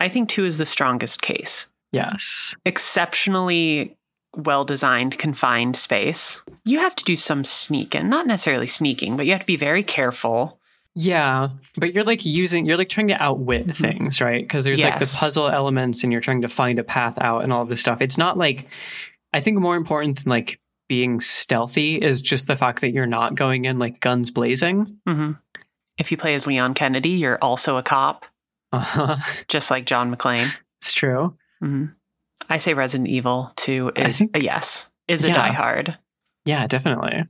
[0.00, 1.68] I think 2 is the strongest case.
[1.90, 3.96] Yes, Exceptionally
[4.36, 6.42] well designed confined space.
[6.64, 9.82] You have to do some sneaking, not necessarily sneaking, but you have to be very
[9.82, 10.58] careful.
[10.94, 14.42] yeah, but you're like using, you're like trying to outwit things, right?
[14.42, 17.52] Because there's like the puzzle elements, and you're trying to find a path out, and
[17.52, 18.00] all of this stuff.
[18.00, 18.66] It's not like
[19.32, 23.34] I think more important than like being stealthy is just the fact that you're not
[23.34, 24.98] going in like guns blazing.
[25.06, 25.32] hmm
[25.98, 28.24] If you play as Leon Kennedy, you're also a cop,
[28.72, 29.16] Uh-huh.
[29.48, 30.48] just like John McClane.
[30.80, 31.36] It's true.
[31.60, 31.86] hmm
[32.48, 35.34] I say Resident Evil 2 is think- a yes, is a Yeah.
[35.34, 35.98] Die Hard.
[36.46, 37.24] Yeah, definitely.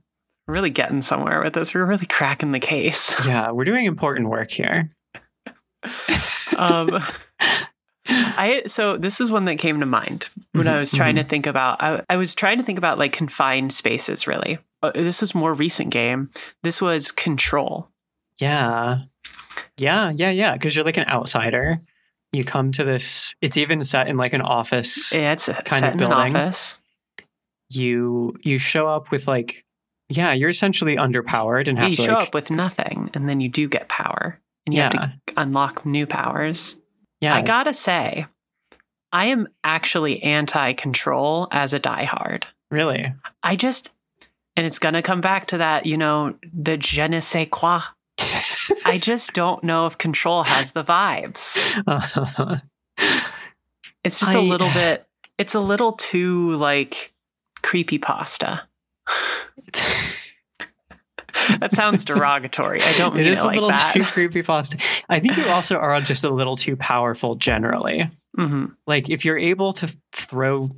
[0.47, 1.73] We're really getting somewhere with this.
[1.75, 3.25] We're really cracking the case.
[3.27, 4.91] Yeah, we're doing important work here.
[6.57, 6.89] um,
[8.09, 11.23] I so this is one that came to mind when I Mhm, was trying to
[11.23, 11.81] think about.
[11.81, 14.27] I, I was trying to think about like confined spaces.
[14.27, 16.29] Really, uh, this was more recent game.
[16.63, 17.87] This was Control.
[18.37, 18.99] Yeah.
[19.77, 20.53] Yeah, yeah, yeah.
[20.53, 21.79] Because you're like an outsider.
[22.31, 25.15] You come to this, it's even set in like an office.
[25.15, 26.35] Yeah, it's a, Kind of building.
[26.35, 26.79] office.
[27.71, 29.65] You you show up with like
[30.09, 33.41] yeah, you're essentially underpowered and have you to show like, up with nothing, and then
[33.41, 36.77] you do get power, and you have to unlock new powers.
[37.21, 37.35] Yeah.
[37.35, 38.25] I gotta say,
[39.11, 42.43] I am actually anti-control as a diehard.
[42.71, 43.13] really.
[43.41, 43.93] I just,
[44.55, 47.79] and it's gonna come back to that, you know, the je ne sais quoi.
[48.85, 51.57] I just don't know if control has the vibes.
[54.03, 55.05] It's just a I- little bit.
[55.37, 57.13] It's a little too like
[57.61, 58.63] creepy pasta.
[61.59, 62.81] That sounds derogatory.
[62.81, 63.93] I don't mean it it, is a like little that.
[63.95, 64.77] too creepy pasta.
[65.09, 68.09] I think you also are just a little too powerful generally.
[68.35, 70.71] hmm Like if you're able to throw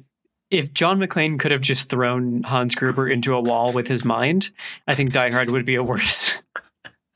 [0.50, 4.50] if John McClane could have just thrown Hans Gruber into a wall with his mind,
[4.86, 6.36] I think Die Hard would be a worse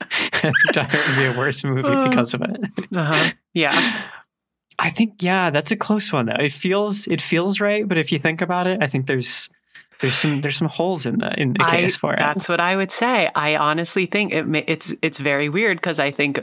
[0.00, 0.08] Die
[0.42, 2.08] Hard would be a worse movie Uh.
[2.08, 2.60] because of it.
[2.94, 3.30] Uh-huh.
[3.54, 3.72] Yeah.
[4.78, 6.36] I think yeah, that's a close one though.
[6.38, 9.48] It feels it feels right, but if you think about it, I think there's
[10.00, 12.18] there's some there's some holes in the in the I, case for it.
[12.18, 13.30] that's what I would say.
[13.34, 16.38] I honestly think it it's it's very weird because I think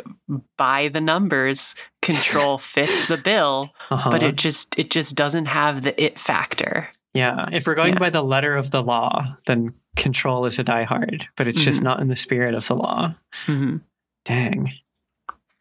[0.57, 4.09] by the numbers, control fits the bill, Uh-huh.
[4.09, 6.89] but it just it just doesn't have the it factor.
[7.13, 7.99] yeah, if we're going Yeah.
[7.99, 11.81] by the letter of the law, then Control is a Die Hard, but it's just
[11.81, 11.83] Mhm.
[11.83, 13.13] not in the spirit of the law.
[13.45, 13.77] hmm
[14.25, 14.71] Dang,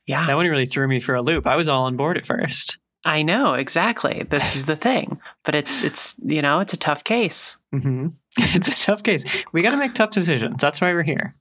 [0.06, 1.46] Yeah, that one really threw me for a loop.
[1.46, 2.78] I was all on board at first.
[3.04, 4.24] I know exactly.
[4.28, 7.56] This is the thing, but it's it's you know it's a tough case.
[7.72, 9.24] hmm It's a tough case.
[9.52, 10.56] We got to make tough decisions.
[10.60, 11.34] That's why we're here.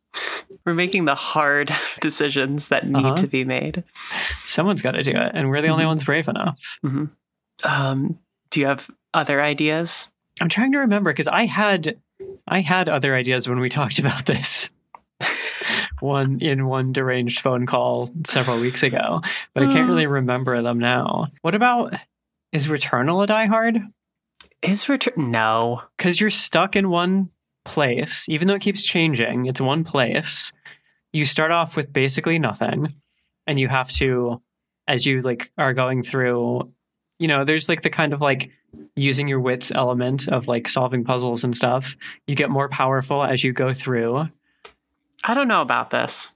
[0.66, 1.72] We're making the hard
[2.02, 3.16] decisions that need Uh-huh.
[3.16, 3.84] to be made.
[4.46, 5.88] Someone's got to do it, and we're the only Mhm.
[5.88, 6.60] ones brave enough.
[6.82, 7.06] hmm
[7.64, 8.18] Um,
[8.50, 10.10] do you have other ideas?
[10.42, 11.98] I'm trying to remember because I had
[12.48, 14.70] I had other ideas when we talked about this.
[16.02, 19.22] one in one deranged phone call several weeks ago,
[19.54, 20.12] but I can't really mm.
[20.12, 21.28] remember them now.
[21.42, 21.94] What about
[22.52, 23.82] is Returnal a Die Hard?
[24.62, 25.32] Is return?
[25.32, 25.82] No.
[25.98, 27.32] Because you're stuck in one
[27.66, 29.46] place, even though it keeps changing.
[29.46, 30.52] It's one place.
[31.14, 32.94] You start off with basically nothing,
[33.48, 34.42] and you have to,
[34.88, 36.72] as you like are going through,
[37.20, 38.52] you know, there's like the kind of like
[38.96, 41.98] using your wits element of like solving puzzles and stuff.
[42.28, 44.30] You get more powerful as you go through.
[45.24, 46.34] I don't know about this.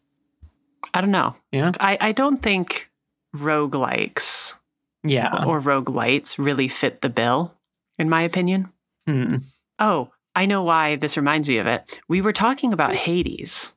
[0.94, 1.36] I don't know.
[1.52, 1.72] Yeah.
[1.80, 2.90] I, I don't think
[3.36, 4.56] roguelikes
[5.04, 5.46] Yeah.
[5.46, 7.54] or roguelites really fit the bill,
[7.98, 8.70] in my opinion.
[9.08, 9.38] Hmm.
[9.80, 12.00] Oh, I know why this reminds me of it.
[12.08, 13.74] We were talking about Hades.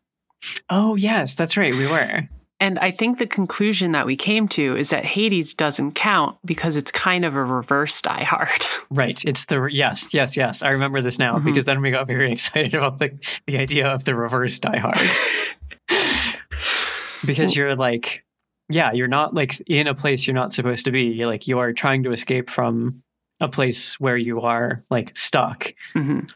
[0.71, 1.73] Oh yes, that's right.
[1.75, 2.29] We were.
[2.61, 6.77] And I think the conclusion that we came to is that Hades doesn't count because
[6.77, 8.67] it's kind of a reverse Die Hard.
[8.91, 9.23] Right.
[9.25, 10.63] It's the yes, yes, yes.
[10.63, 11.45] I remember this now Mhm.
[11.45, 13.17] because then we got very excited about the
[13.47, 14.97] the idea of the reverse Die Hard.
[17.27, 18.25] because you're like
[18.69, 21.59] yeah you're not like in a place you're not supposed to be you're like you
[21.59, 23.03] are trying to escape from
[23.41, 26.31] a place where you are like stuck Mhm.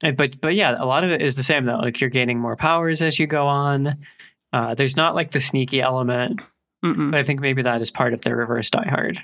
[0.00, 2.56] But but yeah a lot of it is the same though like you're gaining more
[2.56, 3.96] powers as you go on
[4.56, 6.40] uh, there's not like the sneaky element
[7.14, 9.20] i think maybe that is part of the reverse die hard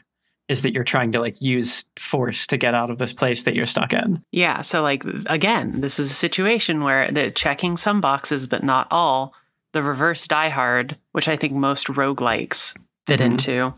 [0.49, 3.55] is that you're trying to like use force to get out of this place that
[3.55, 4.61] you're stuck in Yeah.
[4.63, 9.35] So, like, again, this is a situation where they're checking some boxes, but not all.
[9.73, 13.25] The reverse Die Hard, which I think most roguelikes fit Mhm.
[13.25, 13.73] into.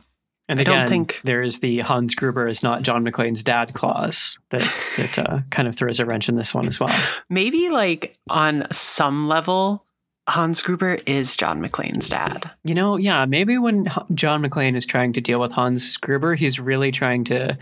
[0.48, 3.72] and I again don't think- there is the hans gruber is not john mcclane's dad
[3.74, 4.60] clause that
[4.96, 6.94] that uh, kind of throws a wrench in this one as well
[7.28, 9.84] Maybe, like, on some level,
[10.28, 12.50] Hans Gruber is John McClane's dad.
[12.64, 16.58] You know, yeah, maybe when John McClane is trying to deal with Hans Gruber, he's
[16.58, 17.58] really trying to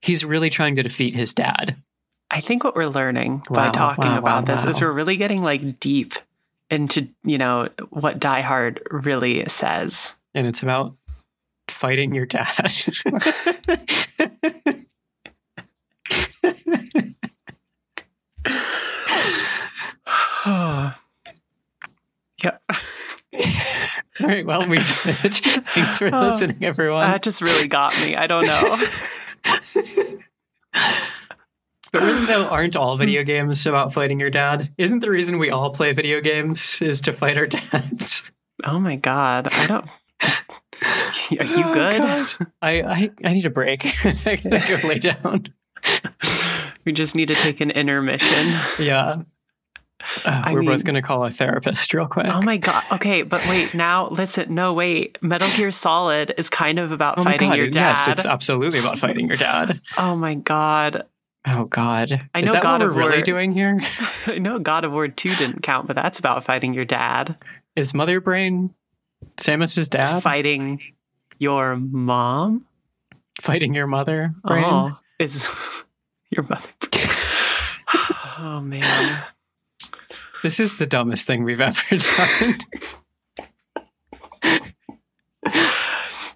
[0.00, 1.76] he's really trying to defeat his dad.
[2.30, 5.16] I think what we're learning Wow, by talking wow, about wow, this is we're really
[5.16, 6.12] getting, like, deep
[6.70, 10.16] into, you know, what Die Hard really says.
[10.32, 10.94] And it's about
[11.68, 12.72] fighting your dad.
[22.42, 22.62] Yep.
[24.20, 24.86] All right, well, we did
[25.24, 25.34] it.
[25.34, 27.06] Thanks for Oh, listening, everyone.
[27.06, 28.16] That just really got me.
[28.16, 28.76] I don't know.
[31.92, 34.72] but really, though, aren't all video games about fighting your dad?
[34.78, 38.30] Isn't the reason we all play video games is to fight our dads?
[38.64, 39.48] Oh my god.
[39.52, 39.86] I don't
[41.40, 42.48] Are you Oh, good?
[42.62, 43.84] I, I I need a break.
[44.04, 45.46] I gotta go lay down.
[46.84, 48.54] we just need to take an intermission.
[48.78, 49.22] Yeah.
[50.24, 52.26] Uh, we're both going to call a therapist real quick.
[52.28, 52.84] Oh my god.
[52.92, 54.54] Okay, but wait, now listen.
[54.54, 55.18] No, wait.
[55.22, 57.90] Metal Gear Solid is kind of about Oh fighting God, your dad.
[57.90, 59.80] Yes, it's absolutely about fighting your dad.
[59.98, 61.04] oh my god.
[61.46, 62.26] Oh God.
[62.34, 63.80] I Is know that God what of we're really War- doing here?
[64.26, 67.36] I know God of War 2 didn't count, but that's about fighting your dad.
[67.76, 68.74] Is Mother Brain
[69.38, 70.80] Samus's dad Fighting
[71.38, 72.66] your mom?
[73.40, 74.64] fighting your mother brain?
[74.66, 75.48] Oh, is
[76.30, 76.68] your mother.
[78.38, 79.22] oh man.
[80.42, 82.54] This is the dumbest thing we've ever done.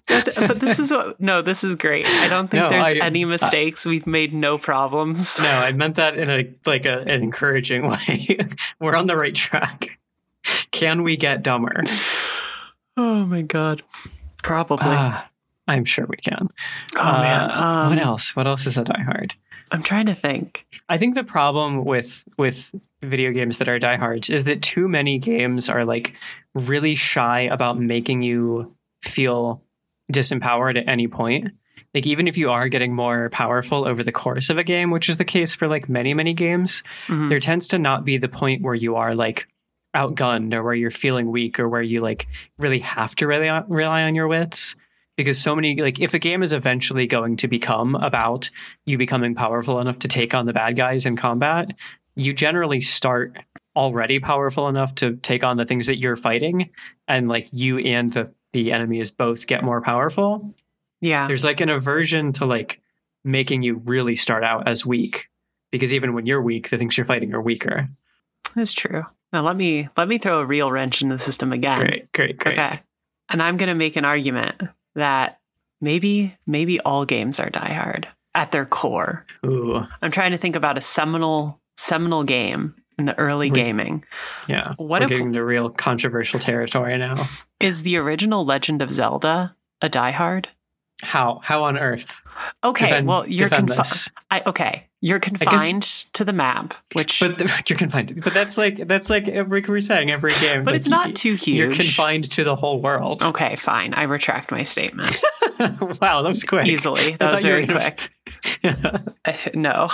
[0.07, 2.05] But, but this is what no, this is great.
[2.07, 3.85] I don't think No, there's I- any mistakes.
[3.85, 5.39] We've made no problems.
[5.41, 8.37] no, I meant that in a like a, an encouraging way.
[8.79, 9.97] we're on the right track.
[10.71, 11.81] Can we get dumber?
[12.97, 13.81] Oh my god.
[14.43, 14.77] Probably.
[14.87, 15.27] Ah,
[15.67, 16.49] I'm sure we can.
[16.97, 17.49] oh man.
[17.49, 18.35] Uh, what Um, else?
[18.35, 19.33] What else is a Die Hard?
[19.71, 20.65] I'm trying to think.
[20.89, 25.17] I think the problem with with video games that are diehards is that too many
[25.17, 26.13] games are like
[26.53, 29.61] really shy about making you feel
[30.11, 31.51] disempowered at any point.
[31.93, 35.09] Like even if you are getting more powerful over the course of a game, which
[35.09, 37.29] is the case for like many many games, Mhm.
[37.29, 39.47] there tends to not be the point where you are like
[39.95, 42.27] outgunned or where you're feeling weak or where you like
[42.59, 44.75] really have to rely on, rely on your wits
[45.17, 48.49] because so many like if a game is eventually going to become about
[48.85, 51.71] you becoming powerful enough to take on the bad guys in combat
[52.15, 53.37] you generally start
[53.75, 56.69] already powerful enough to take on the things that you're fighting
[57.07, 60.53] and like you and the the enemies both get more powerful
[61.01, 61.27] Yeah.
[61.27, 62.81] there's like an aversion to like
[63.23, 65.29] making you really start out as weak
[65.71, 67.89] because even when you're weak the things you're fighting are weaker
[68.55, 69.03] That's true.
[69.33, 71.79] Now let me let me throw a real wrench in the system again.
[71.79, 72.79] great great great Okay.
[73.27, 74.61] And I'm going to make an argument
[74.95, 75.39] that
[75.81, 79.25] maybe maybe all games are Die Hard at their core.
[79.45, 84.05] ooh I'm trying to think about a seminal seminal game in the early Re- gaming.
[84.47, 87.15] yeah What we're if- getting to real controversial territory now
[87.59, 90.47] Is the original Legend of Zelda a Die Hard?
[91.01, 92.21] How how on earth
[92.63, 94.05] Okay, defend- well you're confined.
[94.29, 98.87] I okay, you're confined to the map, which but the, you're confined but that's like
[98.87, 101.47] that's like every we're saying every game but like, it's not too huge.
[101.57, 103.93] you're confined to the whole world Okay, fine.
[103.93, 105.21] I retract my statement
[105.59, 107.13] wow that was quick easily.
[107.13, 108.11] I That was thought you were very quick.
[109.25, 109.89] Uh, no.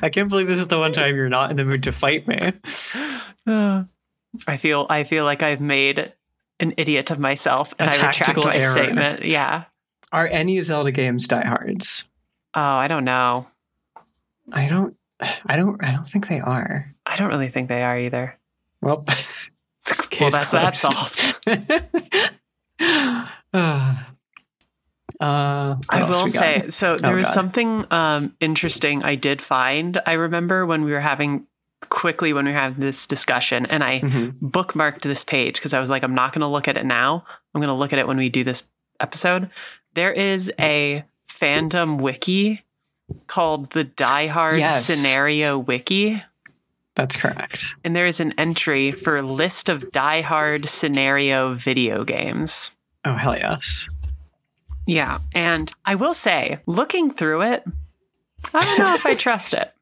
[0.00, 2.26] I can't believe this is the one time you're not in the mood to fight
[2.28, 2.52] me.
[4.46, 6.12] I feel I feel like I've made
[6.60, 8.60] an idiot of myself and A I retract my error.
[8.62, 9.24] statement.
[9.24, 9.64] Yeah.
[10.12, 12.04] Are any Zelda games diehards?
[12.54, 13.46] Oh, I don't know.
[14.50, 14.96] I don't.
[15.20, 15.82] I don't.
[15.84, 16.94] I don't think they are.
[17.04, 18.38] I don't really think they are either.
[18.80, 19.04] Well,
[20.20, 21.36] Well, that's that solved.
[22.80, 23.94] uh,
[25.20, 27.32] uh, I will say so there Oh, was God.
[27.34, 30.00] something um, interesting I did find.
[30.06, 31.46] I remember when we were having
[31.90, 34.34] quickly when we having this discussion and I Mhm.
[34.40, 37.24] bookmarked this page because I was like, I'm not going to look at it now.
[37.54, 38.68] I'm going to look at it when we do this
[39.00, 39.50] episode.
[39.94, 42.62] There is a fandom wiki
[43.26, 44.84] called the Die Hard Yes.
[44.86, 46.22] Scenario Wiki.
[46.94, 47.74] That's correct.
[47.84, 52.74] And there is an entry for list of Die Hard scenario video games.
[53.04, 53.88] Oh hell yes.
[54.86, 55.18] Yeah.
[55.32, 57.64] And I will say, looking through it,
[58.52, 59.72] I don't know if I trust it.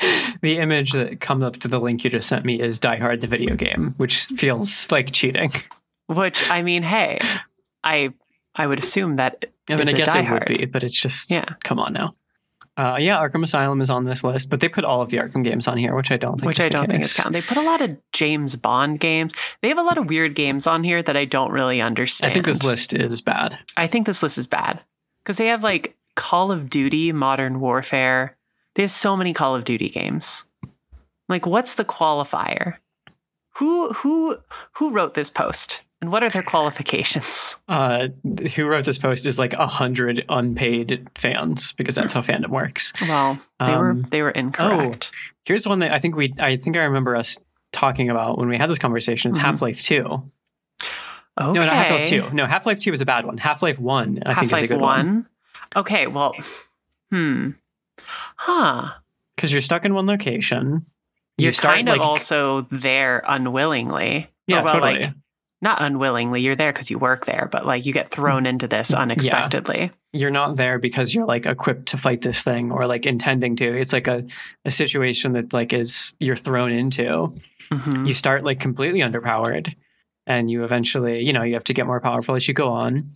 [0.42, 3.20] The, image that comes up to the link you just sent me is Die Hard
[3.22, 5.50] the video game, which feels like cheating.
[6.08, 7.18] Which, I mean, hey,
[7.82, 8.12] I
[8.54, 10.48] I would assume that I mean, I guess it Hard.
[10.48, 11.46] would be, but it's just Yeah.
[11.64, 12.14] come on now.
[12.76, 15.42] Uh, yeah, Arkham Asylum is on this list, but they put all of the Arkham
[15.42, 16.46] games on here, which I don't think.
[16.46, 17.32] which is I don't think is count.
[17.32, 19.56] They put a lot of James Bond games.
[19.62, 22.30] They have a lot of weird games on here that I don't really understand.
[22.30, 23.58] I think this list is bad.
[23.78, 24.78] I think this list is bad
[25.24, 28.36] because they have like Call of Duty, Modern Warfare.
[28.76, 30.44] They have so many Call of Duty games.
[31.28, 32.74] Like, what's the qualifier?
[33.56, 34.38] Who who
[34.72, 37.56] who wrote this post, and what are their qualifications?
[37.68, 38.08] Uh,
[38.54, 42.92] who wrote this post is like a hundred unpaid fans because that's how fandom works.
[43.02, 45.10] Well, they were Um, they were incorrect.
[45.44, 47.38] Here's one that I think we, I think I remember us
[47.72, 49.30] talking about when we had this conversation.
[49.30, 49.42] It's Mhm.
[49.42, 50.04] Half Life Two.
[50.04, 50.22] okay,
[51.38, 52.30] No, not Half Life Two.
[52.32, 53.36] No, Half Life Two is a bad one.
[53.38, 55.28] Half Life One, I Half think, is a good one One.
[55.74, 56.34] Okay, well,
[57.10, 57.50] hmm,
[58.36, 58.90] huh.
[59.34, 60.86] because you're stuck in one location.
[61.38, 64.28] You You're start, kind of like- also there unwillingly.
[64.46, 65.00] Yeah, well, totally.
[65.02, 65.12] like
[65.62, 66.40] not unwillingly.
[66.40, 69.90] You're there because you work there, but like you get thrown into this unexpectedly.
[70.12, 73.76] you're not there because you're like equipped to fight this thing or like intending to.
[73.78, 74.24] It's like a,
[74.64, 77.34] a situation that like is you're thrown into.
[77.72, 78.06] Mhm.
[78.08, 79.74] You start like completely underpowered,
[80.26, 83.12] and you eventually, you know, you have to get more powerful as you go on.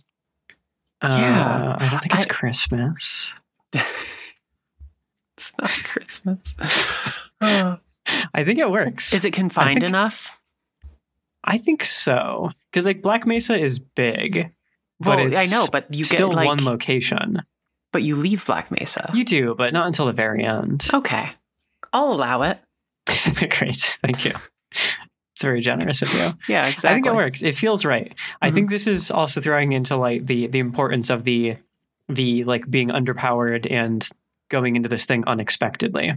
[1.01, 1.75] Uh, Yeah.
[1.79, 3.33] I don't think it's I- Christmas.
[5.41, 6.55] it's not Christmas.
[7.41, 7.77] Uh,
[8.35, 9.13] I think it works.
[9.13, 10.39] is it confined think- enough?
[11.43, 12.51] I think so.
[12.69, 14.51] Because like Black Mesa is big,
[14.99, 17.41] Well, but I know, but you still get like, one location.
[17.91, 19.09] but you leave Black Mesa.
[19.15, 20.87] You do, but not until the very end.
[20.93, 21.29] okay,
[21.91, 22.59] I'll allow it.
[23.57, 24.33] Great, thank you.
[24.71, 26.37] It's very generous of you.
[26.47, 26.89] Yeah, exactly.
[26.91, 27.41] I think it works.
[27.41, 28.13] It feels right.
[28.39, 28.53] I Mhm.
[28.53, 31.57] think this is also throwing into like the the importance of the
[32.07, 34.07] the like being underpowered and
[34.51, 36.13] going into this thing unexpectedly.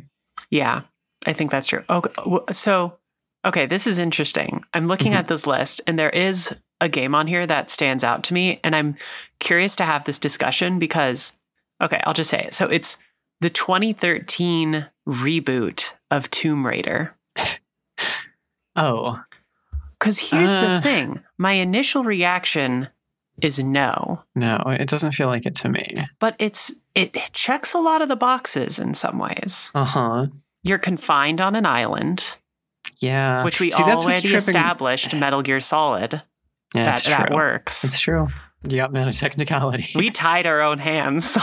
[0.51, 0.83] Yeah,
[1.27, 1.85] I think that's true.
[1.89, 2.13] Okay,
[2.53, 2.99] so
[3.47, 4.63] okay, this is interesting.
[4.75, 5.17] I'm looking Mhm.
[5.17, 8.61] at this list, and there is a game on here that stands out to me,
[8.65, 8.97] and I'm
[9.39, 11.39] curious to have this discussion because,
[11.83, 12.53] okay, I'll just say it.
[12.55, 12.99] So it's
[13.41, 17.15] the 2013 reboot of Tomb Raider.
[18.77, 19.21] Oh,
[19.93, 20.61] Because here's Uh.
[20.77, 22.89] the thing: my initial reaction
[23.43, 25.95] is no, no, it doesn't feel like it to me.
[26.21, 29.71] but it's it checks a lot of the boxes in some ways.
[29.75, 30.27] Uh huh.
[30.63, 32.37] You're confined on an island.
[32.99, 33.45] Yeah.
[33.45, 36.23] which we See, already established Metal Gear Solid
[36.75, 37.83] Yeah, that that works.
[37.85, 38.29] It's true.
[38.67, 39.91] Yeah, man, a technicality.
[39.95, 41.37] we tied our own hands.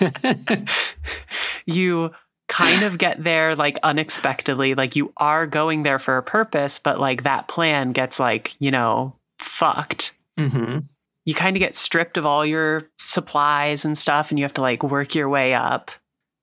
[1.66, 2.12] you
[2.48, 7.00] kind of get there like unexpectedly, like you are going there for a purpose, but
[7.00, 10.14] like that plan gets like, you know, fucked.
[10.38, 10.78] hmm
[11.24, 14.60] You kind of get stripped of all your supplies and stuff and you have to
[14.60, 15.90] like work your way up.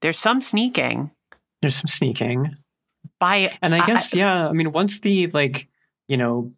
[0.01, 1.11] There's some sneaking
[1.61, 2.55] There's some sneaking.
[3.19, 5.67] by And I I- guess, yeah, I mean, once the, like,
[6.07, 6.51] you know,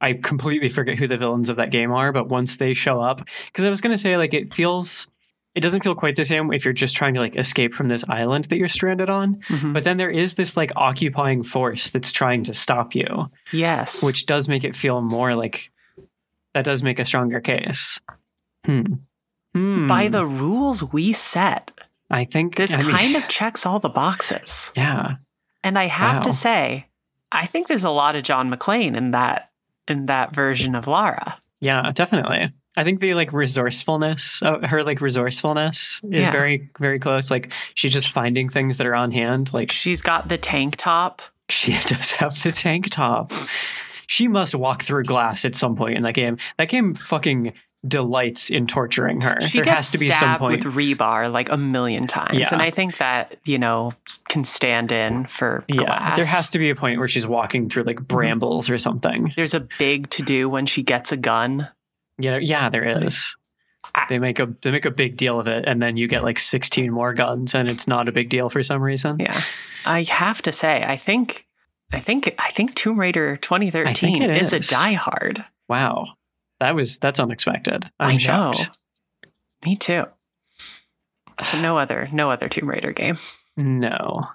[0.00, 3.22] I completely forget who the villains of that game are, but once they show up,
[3.46, 5.06] because I was going to say, like, it feels,
[5.54, 8.06] it doesn't feel quite the same if you're just trying to, like, escape from this
[8.08, 9.36] island that you're stranded on.
[9.48, 9.72] Mhm.
[9.72, 14.02] But then there is this, like, occupying force that's trying to stop you, yes.
[14.04, 15.70] which does make it feel more like,
[16.56, 18.00] that does make a stronger case.
[18.64, 18.82] Hmm.
[19.54, 19.86] Hmm.
[19.86, 21.70] by the rules we set,
[22.10, 24.72] I think this I mean, kind of checks all the boxes.
[24.74, 25.16] yeah.
[25.62, 26.22] And I have Wow.
[26.22, 26.86] to say,
[27.30, 29.50] I think there's a lot of John McClane in that
[29.86, 31.38] in that version of Lara.
[31.60, 32.52] Yeah, definitely.
[32.76, 36.32] I think the like resourcefulness, uh, her like resourcefulness is Yeah.
[36.32, 37.30] very, very close.
[37.30, 39.52] Like she's just finding things that are on hand.
[39.52, 41.20] Like She's got the tank top.
[41.50, 43.30] she does have the tank top.
[44.06, 46.38] She must walk through glass at some point in that game.
[46.58, 47.52] That game fucking
[47.86, 49.40] delights in torturing her.
[49.40, 50.64] She there gets has to be some point.
[50.64, 52.48] with rebar like a million times, Yeah.
[52.52, 53.92] and I think that you know
[54.28, 56.16] can stand in for yeah, glass.
[56.16, 58.04] there has to be a point where she's walking through like mm-hmm.
[58.06, 59.32] brambles or something.
[59.36, 61.68] There's a big to do when she gets a gun.
[62.18, 63.36] Yeah, yeah, there is.
[64.08, 66.38] They make a they make a big deal of it, and then you get like
[66.38, 69.16] sixteen more guns, and it's not a big deal for some reason.
[69.18, 69.40] Yeah,
[69.84, 71.45] I have to say, I think,
[71.92, 74.68] I think, I think Tomb Raider 2013 is a is.
[74.68, 75.44] Die Hard.
[75.68, 76.04] Wow,
[76.60, 77.84] that was that's unexpected.
[78.00, 78.18] I'm I know.
[78.18, 78.70] shocked.
[79.64, 80.04] Me too.
[81.54, 83.16] No other, no other Tomb Raider game
[83.56, 84.26] No,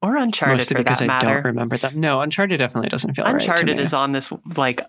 [0.00, 1.26] or Uncharted mostly for because that I matter.
[1.26, 1.94] don't remember that.
[1.94, 3.34] No, Uncharted definitely doesn't feel right.
[3.34, 3.82] Uncharted me.
[3.82, 4.80] is on this like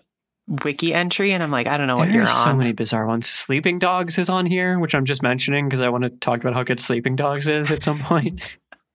[0.64, 3.28] wiki entry, and I'm like, I don't know what you're are so many bizarre ones.
[3.28, 6.54] Sleeping Dogs is on here, which I'm just mentioning because I want to talk about
[6.54, 8.48] how good Sleeping Dogs is at some point.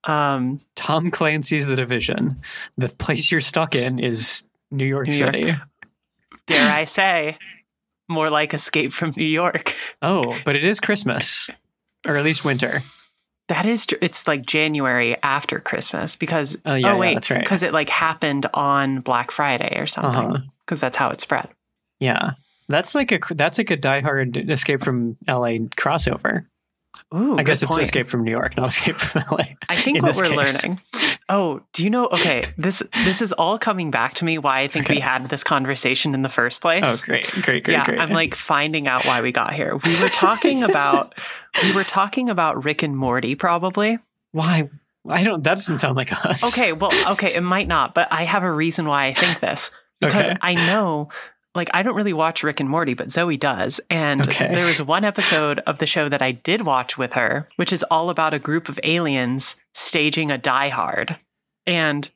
[0.06, 2.41] Um, Tom Clancy's The Division.
[2.78, 5.34] The place you're stuck in is New York New York.
[5.36, 5.54] City.
[6.47, 7.38] dare I say,
[8.10, 9.74] more like Escape from New York.
[10.01, 11.49] Oh, but it is Christmas,
[12.08, 12.80] or at least winter.
[13.49, 17.39] That is, it's like January after Christmas because Oh, yeah, yeah, wait, that's right.
[17.41, 20.26] because it like happened on Black Friday or something.
[20.36, 20.39] Uh-huh.
[20.66, 21.49] Because that's how it spread.
[21.99, 22.32] Yeah,
[22.70, 25.60] that's like a that's like a Die Hard Escape from L.A.
[25.60, 26.45] crossover.
[27.14, 27.84] Ooh, I guess it's point.
[27.84, 29.58] Escape from New York, not Escape from L.A.
[29.70, 30.64] I think what we're case.
[30.64, 30.80] learning.
[31.30, 32.08] Oh, do you know?
[32.08, 34.38] Okay, this this is all coming back to me.
[34.38, 37.04] Why I think we had this conversation in the first oh, place.
[37.04, 38.00] Oh, great, great, great, yeah, great.
[38.00, 39.76] I'm like finding out why we got here.
[39.78, 41.18] We were talking about
[41.64, 44.00] we were talking about Rick and Morty, probably.
[44.32, 44.70] why?
[45.08, 45.44] I don't.
[45.44, 46.58] That doesn't sound like us.
[46.58, 49.72] Okay, well, okay, it might not, but I have a reason why I think this
[50.00, 50.38] because Okay.
[50.41, 51.10] I know.
[51.56, 53.80] Like I don't really watch Rick and Morty, but Zoe does.
[53.89, 54.51] And Okay.
[54.54, 57.84] there was one episode of the show that I did watch with her, which is
[57.91, 61.16] all about a group of aliens staging a Die Hard.
[61.68, 62.10] And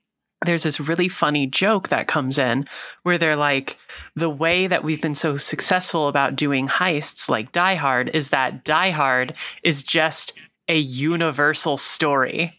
[0.46, 2.68] there's this really funny joke that comes in
[3.04, 3.78] where they're like,
[4.16, 8.64] the way that we've been so successful about doing heists like Die Hard is that
[8.64, 9.34] Die Hard
[9.64, 10.34] is just
[10.68, 12.54] a universal story.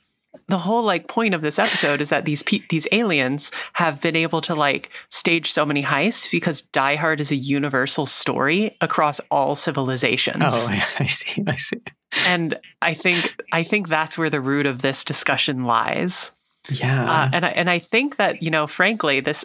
[0.49, 4.17] The whole like point of this episode is that these pe- these aliens have been
[4.17, 9.21] able to like stage so many heists because Die Hard is a universal story across
[9.31, 10.43] all civilizations.
[10.43, 10.69] Oh,
[10.99, 11.45] I see.
[11.47, 11.81] I see.
[12.27, 16.33] And I think I think that's where the root of this discussion lies.
[16.71, 17.05] Yeah.
[17.25, 19.45] Uh, and I, and I think that you know, frankly, this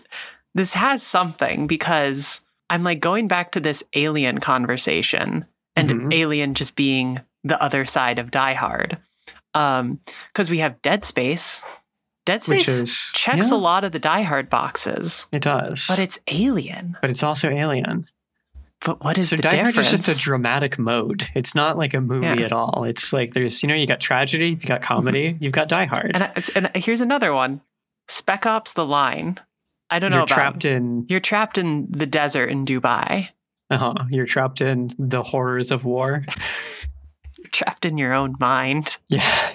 [0.56, 5.46] this has something because I'm like going back to this alien conversation
[5.76, 6.14] and Mhm.
[6.14, 8.98] alien just being the other side of Die Hard.
[9.54, 10.00] Um,
[10.32, 11.64] because we have Dead Space.
[12.26, 16.00] Dead Space is checks yeah, a lot of the Die Hard boxes, It does, but
[16.00, 16.96] it's Alien.
[17.02, 18.08] but it's also Alien.
[18.86, 19.76] But what is so the Die difference?
[19.76, 21.28] Hard is just a dramatic mode.
[21.36, 22.46] It's not like a movie Yeah.
[22.46, 22.86] at all.
[22.86, 26.12] It's like there's you know you got tragedy, you got comedy, you've got Die Hard.
[26.14, 27.60] and, I, and here's another one:
[28.08, 29.38] Spec Ops: The Line.
[29.90, 33.28] I don't know You're about trapped in You're trapped in the desert in Dubai.
[33.70, 36.26] uh-huh, you're trapped in the horrors of war.
[37.54, 38.98] Trapped in your own mind.
[39.08, 39.52] Yeah.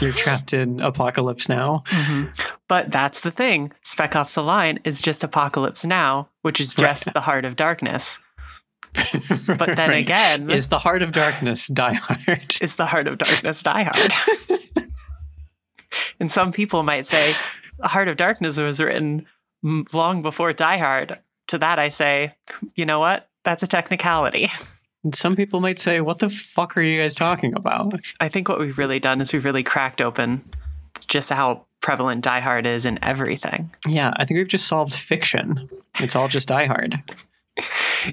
[0.00, 1.82] You're trapped in Apocalypse Now.
[1.90, 2.30] Mm-hmm.
[2.68, 3.72] But that's the thing.
[3.82, 7.14] Spec Ops: The Line is just Apocalypse Now, which is just Right.
[7.14, 8.18] the heart of darkness.
[9.46, 9.98] But then Right.
[9.98, 12.56] again, is the heart of darkness Die Hard?
[12.60, 14.12] is the heart of darkness Die Hard.
[16.20, 17.34] and some people might say,
[17.82, 19.26] Heart of Darkness was written
[19.92, 21.18] long before Die Hard.
[21.48, 22.34] To that, I say,
[22.74, 23.28] you know what?
[23.44, 24.48] That's a technicality.
[25.14, 28.58] Some people might say, "What the fuck are you guys talking about?" I think what
[28.58, 30.42] we've really done is we've really cracked open
[31.06, 33.70] just how prevalent Die Hard is in everything.
[33.86, 35.68] Yeah, I think we've just solved fiction.
[36.00, 37.02] It's all just Die Hard.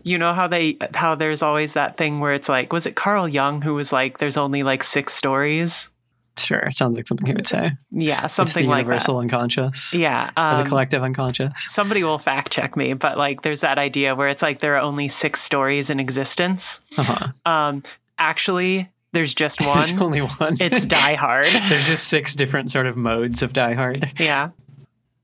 [0.03, 3.27] You know how they how there's always that thing where it's like, was it Carl
[3.27, 5.89] Jung who was like, there's only like six stories?
[6.37, 7.71] Sure, it sounds like something he would say.
[7.91, 9.97] Yeah, something It's the like universal unconscious, that.
[9.97, 11.51] Yeah, or the um, collective unconscious.
[11.57, 14.81] somebody will fact check me, but like, there's that idea where it's like there are
[14.81, 16.81] only six stories in existence.
[16.97, 17.27] Uh-huh.
[17.49, 17.83] Um,
[18.17, 20.03] actually, there's just There's one.
[20.03, 20.57] only one.
[20.59, 21.45] it's Die Hard.
[21.45, 24.11] There's just six different sort of modes of Die Hard.
[24.19, 24.49] yeah.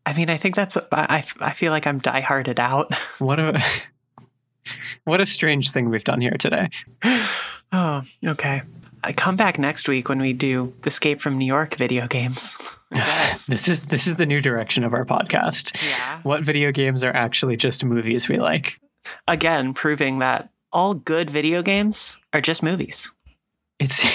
[0.06, 0.78] I mean, I think that's.
[0.92, 2.92] I I feel like I'm die hearted out.
[3.20, 3.62] What a
[5.04, 6.70] what a strange thing we've done here today.
[7.72, 8.62] oh, okay.
[9.04, 12.58] I come back next week when we do Escape from New York video games.
[13.48, 15.74] This is this is the new direction of our podcast.
[15.90, 16.20] yeah.
[16.24, 18.82] What video games are actually just movies we like?
[19.30, 23.14] Again, proving that all good video games are just movies.
[23.80, 24.06] It's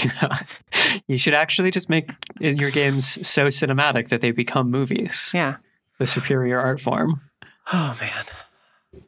[1.08, 5.30] you should actually just make your games so cinematic that they become movies.
[5.32, 5.56] Yeah.
[5.98, 7.22] The superior art form.
[7.72, 9.02] Oh man.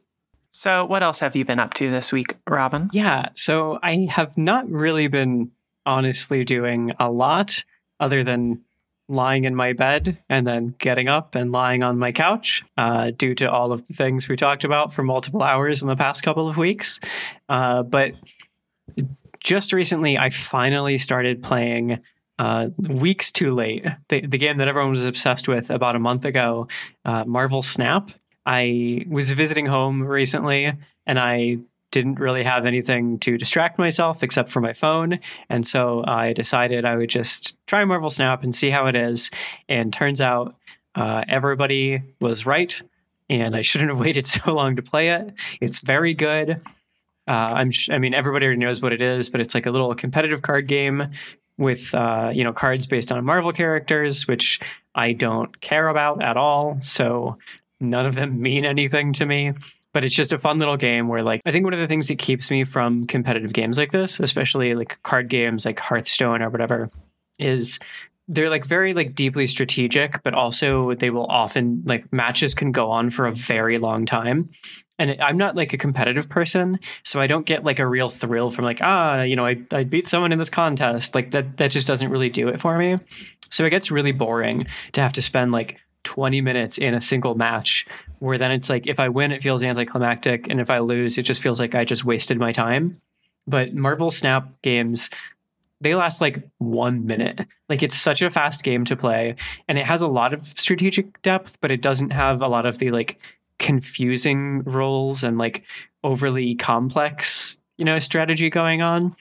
[0.51, 2.89] So, what else have you been up to this week, Robin?
[2.91, 5.51] Yeah, so I have not really been
[5.89, 7.63] honestly doing a lot
[7.99, 8.61] other than
[9.07, 13.33] lying in my bed and then getting up and lying on my couch uh, due
[13.33, 16.47] to all of the things we talked about for multiple hours in the past couple
[16.47, 16.99] of weeks.
[17.49, 18.13] Uh, but
[19.39, 21.99] just recently, I finally started playing.
[22.37, 23.85] Uh, weeks too late.
[24.07, 26.69] The, the game that everyone was obsessed with about a month ago,
[27.03, 28.11] uh, Marvel Snap.
[28.45, 30.71] I was visiting home recently
[31.05, 31.57] and I
[31.91, 35.19] didn't really have anything to distract myself except for my phone.
[35.49, 39.31] And so I decided I would just try Marvel Snap and see how it is.
[39.67, 40.55] And turns out
[40.95, 42.81] uh, everybody was right.
[43.29, 45.33] And I shouldn't have waited so long to play it.
[45.61, 46.61] It's very good.
[47.27, 49.71] Uh, I'm, sh- I mean, everybody already knows what it is, but it's like a
[49.71, 51.11] little competitive card game
[51.57, 54.59] with, uh, you know, cards based on Marvel characters, which
[54.95, 56.79] I don't care about at all.
[56.81, 57.37] So
[57.79, 59.53] none of them mean anything to me
[59.93, 62.07] but it's just a fun little game where like i think one of the things
[62.07, 66.49] that keeps me from competitive games like this especially like card games like hearthstone or
[66.49, 66.89] whatever
[67.37, 67.79] is
[68.29, 72.91] they're like very like deeply strategic but also they will often like matches can go
[72.91, 74.49] on for a very long time.
[74.99, 78.49] And i'm not like a competitive person so i don't get like a real thrill
[78.49, 81.15] from like ah you know i, I beat someone in this contest.
[81.15, 82.97] Like that that just doesn't really do it for me.
[83.49, 85.77] So it gets really boring to have to spend like
[86.09, 87.85] 20 minutes in a single match
[88.17, 91.21] where then it's like if I win, it feels anticlimactic, and if I lose, it
[91.21, 92.99] just feels like I just wasted my time.
[93.45, 95.11] But Marvel Snap games,
[95.81, 97.45] they last like one minute.
[97.69, 99.35] Like it's such a fast game to play,
[99.67, 102.79] and it has a lot of strategic depth, but it doesn't have a lot of
[102.79, 103.19] the like
[103.59, 105.63] confusing roles and like
[106.03, 109.15] overly complex, you know, strategy going on.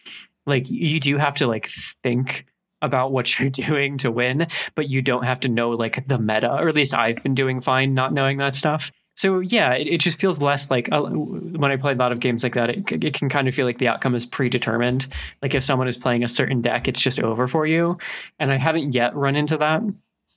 [0.47, 1.69] Like you do have to like
[2.03, 2.47] think
[2.83, 6.53] about what you're doing to win, but you don't have to know like the meta,
[6.53, 8.91] or at least I've been doing fine not knowing that stuff.
[9.17, 12.21] So yeah, it, it just feels less like uh, when I play a lot of
[12.21, 15.09] games like that, it, it can kind of feel like the outcome is predetermined.
[15.43, 17.99] Like if someone is playing a certain deck, it's just over for you.
[18.39, 19.83] And I haven't yet run into that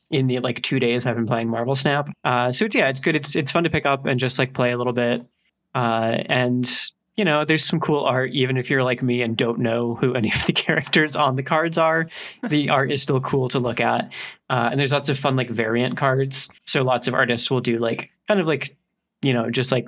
[0.10, 2.10] in the like two days I've been playing Marvel Snap.
[2.24, 3.16] Uh, so it's yeah, it's good.
[3.16, 5.26] It's it's fun to pick up and just like play a little bit.
[5.76, 6.66] Uh, and
[7.16, 10.14] you know, there's some cool art, even if you're like me and don't know who
[10.14, 12.08] any of the characters on the cards are.
[12.48, 14.12] The art is still cool to look at.
[14.50, 16.52] Uh, and there's lots of fun, like variant cards.
[16.66, 18.76] So lots of artists will do like kind of like,
[19.22, 19.86] you know, just like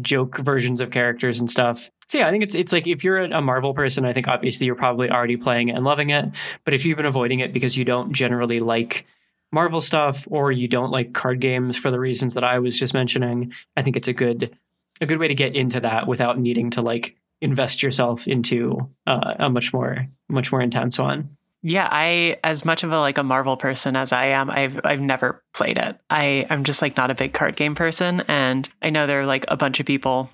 [0.00, 1.90] joke versions of characters and stuff.
[2.08, 4.66] So yeah, I think it's it's like if you're a Marvel person, I think obviously
[4.66, 6.26] you're probably already playing it and loving it.
[6.64, 9.06] But if you've been avoiding it because you don't generally like
[9.52, 12.92] Marvel stuff or you don't like card games for the reasons that I was just
[12.92, 14.56] mentioning, I think it's a good
[15.00, 19.34] a good way to get into that without needing to like invest yourself into uh,
[19.38, 21.36] a much more much more intense one.
[21.62, 25.00] yeah, I as much of a like a Marvel person as I am, I've I've
[25.00, 25.98] never played it.
[26.10, 29.26] I I'm just like not a big card game person, and I know there are
[29.26, 30.28] like a bunch of people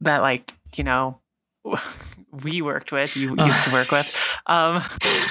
[0.00, 1.20] that like you know
[2.42, 4.08] we worked with you used to work with
[4.46, 4.80] um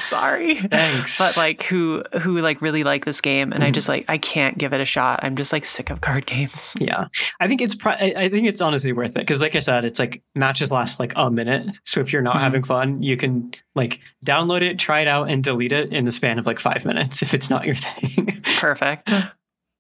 [0.04, 1.18] sorry Thanks.
[1.20, 4.58] but like who who like really like this game and i just like i can't
[4.58, 7.08] give it a shot i'm just like sick of card games Yeah,
[7.40, 7.76] I think it's.
[7.76, 11.00] Pro- I think it's honestly worth it because, like I said, it's like matches last
[11.00, 11.78] like a minute.
[11.86, 12.42] So if you're not Mhm.
[12.42, 16.12] having fun, you can like download it, try it out, and delete it in the
[16.12, 18.42] span of like five minutes if it's not your thing.
[18.58, 19.14] perfect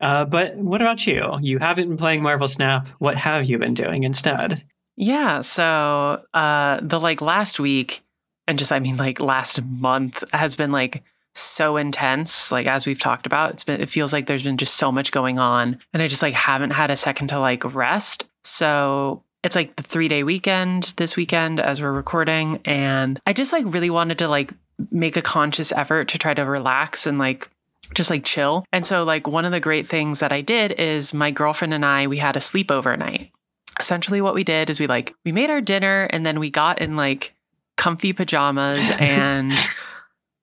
[0.02, 1.38] Uh, but what about you?
[1.42, 2.88] You haven't been playing Marvel Snap.
[3.00, 4.64] What have you been doing instead?
[4.96, 8.02] Yeah, so uh the like last week
[8.48, 11.04] and just I mean like last month has been like
[11.36, 14.76] so intense like as we've talked about it's been it feels like there's been just
[14.76, 18.30] so much going on and I just like haven't had a second to like rest.
[18.44, 23.66] So it's like the 3-day weekend this weekend as we're recording and I just like
[23.74, 24.54] really wanted to like
[24.91, 27.50] make a conscious effort to try to relax and like
[27.96, 28.66] just like chill.
[28.72, 31.86] And so like one of the great things that I did is my girlfriend and
[31.86, 33.32] I we had a sleepover night
[33.80, 36.82] essentially what we did is we like we made our dinner and then we got
[36.82, 37.34] in like
[37.78, 39.54] comfy pajamas and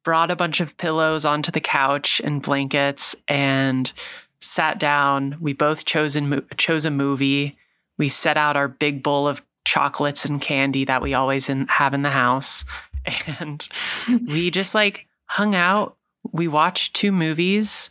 [0.05, 3.93] brought a bunch of pillows onto the couch and blankets and
[4.41, 5.37] sat down.
[5.41, 7.59] We both chose, in, chose a movie.
[7.99, 11.95] We set out our big bowl of chocolates and candy that we always in, have
[11.95, 12.65] in the house.
[13.41, 13.67] And
[14.29, 15.97] we just like hung out.
[16.33, 17.91] We watched two movies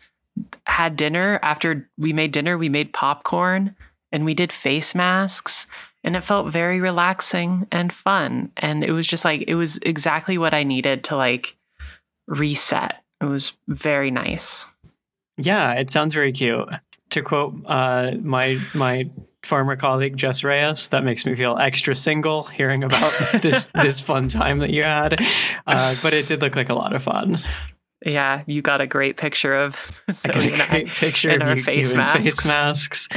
[0.67, 1.39] had dinner.
[1.41, 3.75] After we made dinner we made popcorn
[4.11, 5.67] and we did face masks
[6.03, 10.37] and it felt very relaxing and fun and it was just like it was exactly
[10.37, 11.55] what i needed to like
[12.27, 14.67] reset it was very nice
[15.37, 16.67] Yeah, it sounds very cute.
[17.11, 19.09] To quote uh, my my
[19.43, 24.27] former colleague Jess Reyes, that makes me feel extra single hearing about this this fun
[24.27, 25.17] time that you had.
[25.65, 27.39] Uh, but it did look like a lot of fun.
[28.05, 30.67] yeah you got a great picture of I got Zoe and a I.
[30.69, 32.45] great picture in of our face masks.
[32.47, 33.07] face masks.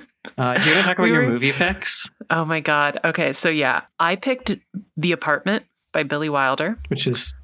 [0.36, 3.00] Uh, do you want to talk about We your were- movie picks, oh my god
[3.04, 4.56] okay so yeah i picked
[4.96, 7.34] the apartment by billy wilder which is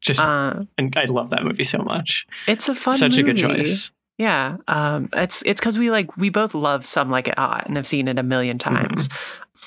[0.00, 2.26] just uh, and I love that movie so much.
[2.46, 3.90] it's a fun Such a good choice.
[4.16, 7.76] Yeah, um, it's it's because we like we both love Some Like It Hot and
[7.76, 8.74] have seen it a million Mm-hmm.
[8.76, 9.08] times.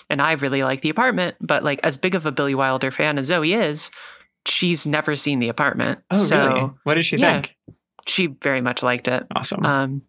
[0.09, 3.17] And I really like The Apartment, but like as big of a Billy Wilder fan
[3.19, 3.91] as Zoe is,
[4.47, 5.99] she's never seen The Apartment.
[6.13, 6.69] Oh, so really?
[6.83, 7.33] What did she yeah.
[7.41, 7.55] think?
[8.07, 9.25] she very much liked it.
[9.35, 9.65] Awesome.
[9.65, 10.01] Um,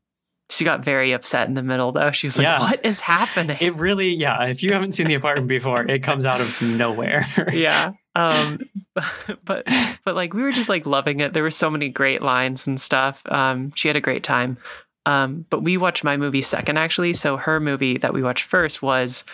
[0.51, 2.11] she got very upset in the middle though.
[2.11, 2.59] She was like, Yeah.
[2.61, 4.45] "What is happening?" it really, yeah.
[4.47, 7.27] If you haven't seen the apartment before, it comes out of nowhere.
[7.53, 7.93] yeah.
[8.15, 8.61] Um,
[9.45, 9.67] but
[10.05, 11.33] but like we were just like loving it.
[11.33, 13.23] There were so many great lines and stuff.
[13.27, 14.59] Um, she had a great time.
[15.07, 17.13] Um, but we watched my movie second actually.
[17.13, 19.25] So her movie that we watched first was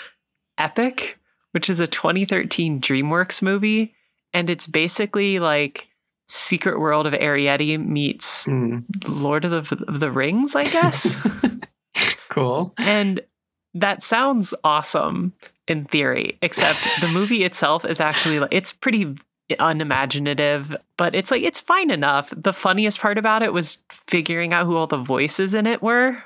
[0.59, 1.19] Epic,
[1.53, 3.95] which is a 2013 DreamWorks movie,
[4.33, 5.89] and it's basically like
[6.31, 8.79] Secret World of Arrietty meets Hmm,
[9.09, 11.19] Lord of the, of the Rings, I guess.
[12.29, 12.73] cool.
[12.79, 13.21] And
[13.75, 15.33] that sounds awesome
[15.69, 19.15] in theory, except the movie itself is actually it's pretty
[19.59, 22.33] unimaginative, but it's like it's fine enough.
[22.37, 26.17] The funniest part about it was figuring out who all the voices in it were.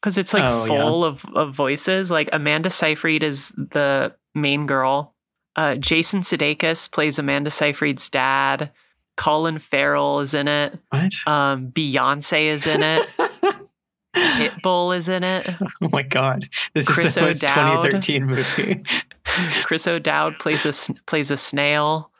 [0.00, 0.80] Because it's like Oh, yeah.
[0.80, 2.10] full of, of voices.
[2.10, 5.14] Like Amanda Seyfried is the main girl.
[5.54, 8.72] Uh, Jason Sudeikis plays Amanda Seyfried's dad.
[9.16, 10.78] Colin Farrell is in it.
[10.90, 11.12] What?
[11.26, 13.06] Um, Beyonce is in it.
[14.14, 15.48] Pitbull is in it.
[15.82, 17.90] Oh my god, this Chris is the most O'Dowd.
[17.92, 18.82] 2013 movie.
[19.64, 22.10] Chris O'Dowd plays a plays a snail.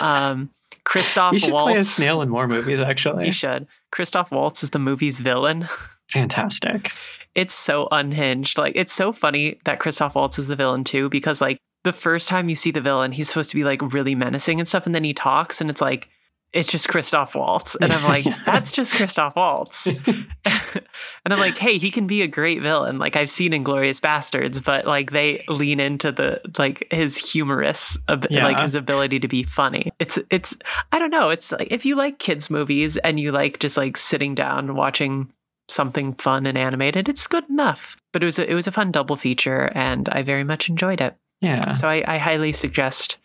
[0.00, 0.50] Um,
[0.84, 1.70] Christoph should Waltz.
[1.72, 2.80] play a snail in more movies.
[2.80, 3.66] Actually, He should.
[3.92, 5.66] Christoph Waltz is the movie's villain.
[6.08, 6.90] fantastic.
[7.36, 8.58] It's so unhinged.
[8.58, 12.28] Like it's so funny that Christoph Waltz is the villain too, because like the first
[12.28, 14.94] time you see the villain, he's supposed to be like really menacing and stuff, and
[14.94, 16.08] then he talks, and it's like
[16.52, 19.86] it's just Christoph Waltz, and I'm like, that's just Christoph Waltz.
[20.44, 22.98] and I'm like, hey, he can be a great villain.
[22.98, 28.26] Like I've seen Inglourious Basterds, but like they lean into the like his humorous, ab-
[28.30, 28.44] Yeah.
[28.44, 29.92] like his ability to be funny.
[29.98, 30.56] It's it's
[30.92, 31.30] I don't know.
[31.30, 35.30] It's like if you like kids movies and you like just like sitting down watching
[35.68, 37.96] something fun and animated, it's good enough.
[38.12, 41.00] But it was a, it was a fun double feature, and I very much enjoyed
[41.00, 41.16] it.
[41.42, 43.18] Yeah, So I, I highly suggest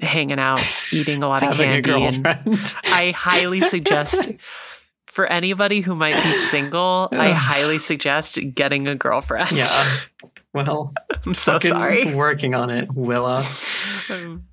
[0.00, 2.26] hanging out, eating a lot of candy, and.
[2.84, 4.32] I highly suggest
[5.06, 9.52] for anybody who might be single, I highly suggest getting a girlfriend.
[9.52, 9.66] yeah.
[10.54, 10.94] Well,
[11.26, 12.14] I'm so sorry.
[12.14, 13.44] Working on it, Willa.
[14.08, 14.46] Um,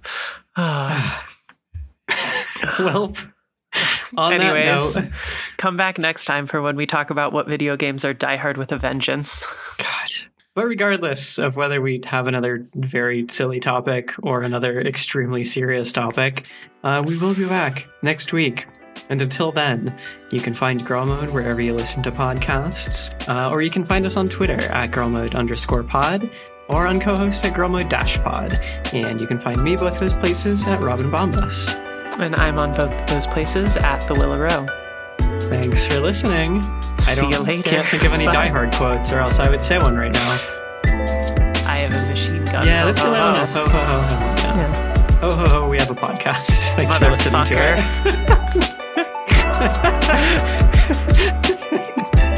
[0.58, 1.26] ah.
[2.80, 3.14] well,
[4.18, 4.94] on Anyways.
[4.96, 5.14] that note,
[5.58, 8.58] come back next time for when we talk about what video games are Die Hard
[8.58, 9.48] with a Vengeance.
[9.78, 10.10] God,
[10.56, 16.46] But regardless of whether we have another very silly topic or another extremely serious topic,
[16.82, 18.66] uh, we will be back next week.
[19.10, 19.94] And until then,
[20.32, 24.06] you can find Girl Mode wherever you listen to podcasts, uh, or you can find
[24.06, 26.30] us on Twitter at Girl Mode underscore pod,
[26.70, 28.54] or on co-host at Girl Mode dash pod.
[28.94, 31.74] And you can find me both those places at Robin Bombas.
[32.18, 34.85] And I'm on both those places at the Willow Row.
[35.44, 36.62] Thanks for listening.
[36.98, 37.70] See I don't you later.
[37.70, 38.34] can't think of any Bye.
[38.34, 40.38] Die Hard quotes, or else I would say one right now.
[41.68, 42.66] I have a machine gun.
[42.66, 43.36] Yeah, Ho, that's ho, the one.
[43.36, 43.46] ho.
[43.46, 44.16] Ho ho ho ho.
[44.38, 44.56] Yeah.
[44.58, 45.20] Yeah.
[45.20, 45.68] Ho ho ho.
[45.70, 46.66] We have a podcast.
[46.76, 48.76] Thanks for listening to it.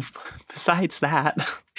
[0.48, 1.36] Besides that.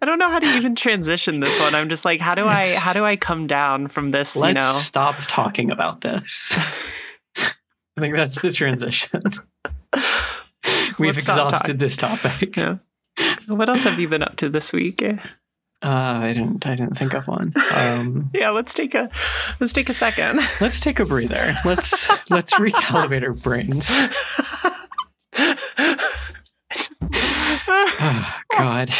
[0.00, 1.74] I don't know how to even transition this one.
[1.74, 4.54] I'm just like, how do I how do I come down from this, Let's you
[4.54, 4.78] know?
[4.78, 6.52] stop talking about this.
[7.36, 9.22] I think that's the transition.
[10.98, 12.56] We've Let's exhausted this topic.
[12.56, 12.76] Yeah.
[13.48, 15.02] What else have you been up to this week?
[15.02, 15.18] Uh,
[15.82, 16.66] I didn't.
[16.66, 17.54] I didn't think of one.
[17.76, 19.10] Um, Yeah, let's take a
[19.60, 20.40] let's take a second.
[20.60, 21.52] let's take a breather.
[21.64, 24.02] Let's let's recalibrate our brains.
[27.02, 28.90] Oh, God,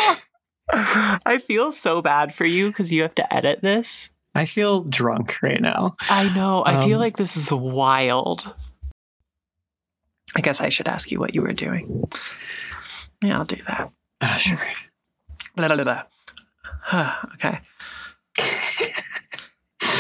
[1.27, 4.11] I feel so bad for you because you have to edit this.
[4.35, 5.97] I feel drunk right now.
[6.01, 6.63] I know.
[6.67, 8.53] I feel Um, like this is wild.
[10.37, 12.05] I guess I should ask you what you were doing.
[13.25, 13.91] Yeah, I'll do that.
[14.21, 14.59] Ah, sure.
[15.55, 16.05] Blah, blah, blah,
[16.93, 17.15] blah.
[17.35, 17.59] okay.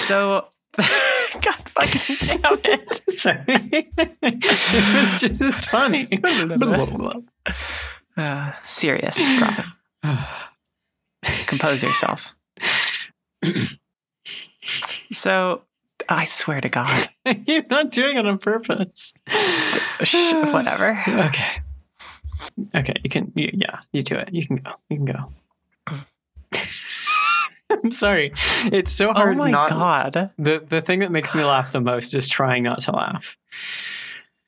[0.06, 0.46] So,
[1.40, 2.94] God fucking damn it.
[3.18, 6.08] Sorry, it was just funny.
[8.18, 9.66] Uh, serious, Robin.
[11.46, 12.34] Compose yourself.
[15.12, 15.62] so,
[16.08, 17.08] I swear to God.
[17.46, 19.12] You're not doing it on purpose.
[20.02, 20.98] Sh- whatever.
[21.08, 21.62] Okay.
[22.74, 23.32] Okay, you can.
[23.34, 24.32] You, yeah, you do it.
[24.32, 24.72] You can go.
[24.88, 25.28] You can go.
[27.84, 28.32] I'm sorry.
[28.64, 29.36] It's so oh hard.
[29.36, 29.70] Oh my not.
[29.70, 30.30] God.
[30.38, 33.36] The the thing that makes me laugh the most is trying not to laugh.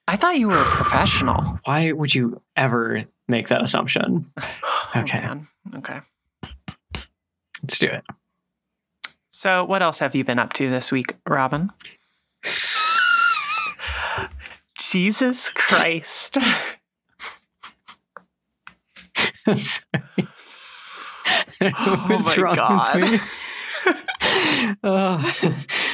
[0.06, 1.60] I thought you were a professional.
[1.64, 4.30] Why would you ever make that assumption?
[4.94, 5.22] Oh, okay.
[5.28, 5.40] Oh.
[5.76, 6.00] Okay.
[7.62, 8.02] Let's do it.
[9.30, 11.70] So, what else have you been up to this week, Robin?
[14.78, 16.38] Jesus Christ.
[19.46, 20.02] I'm sorry.
[21.60, 23.20] Oh my God.
[24.82, 25.34] Oh,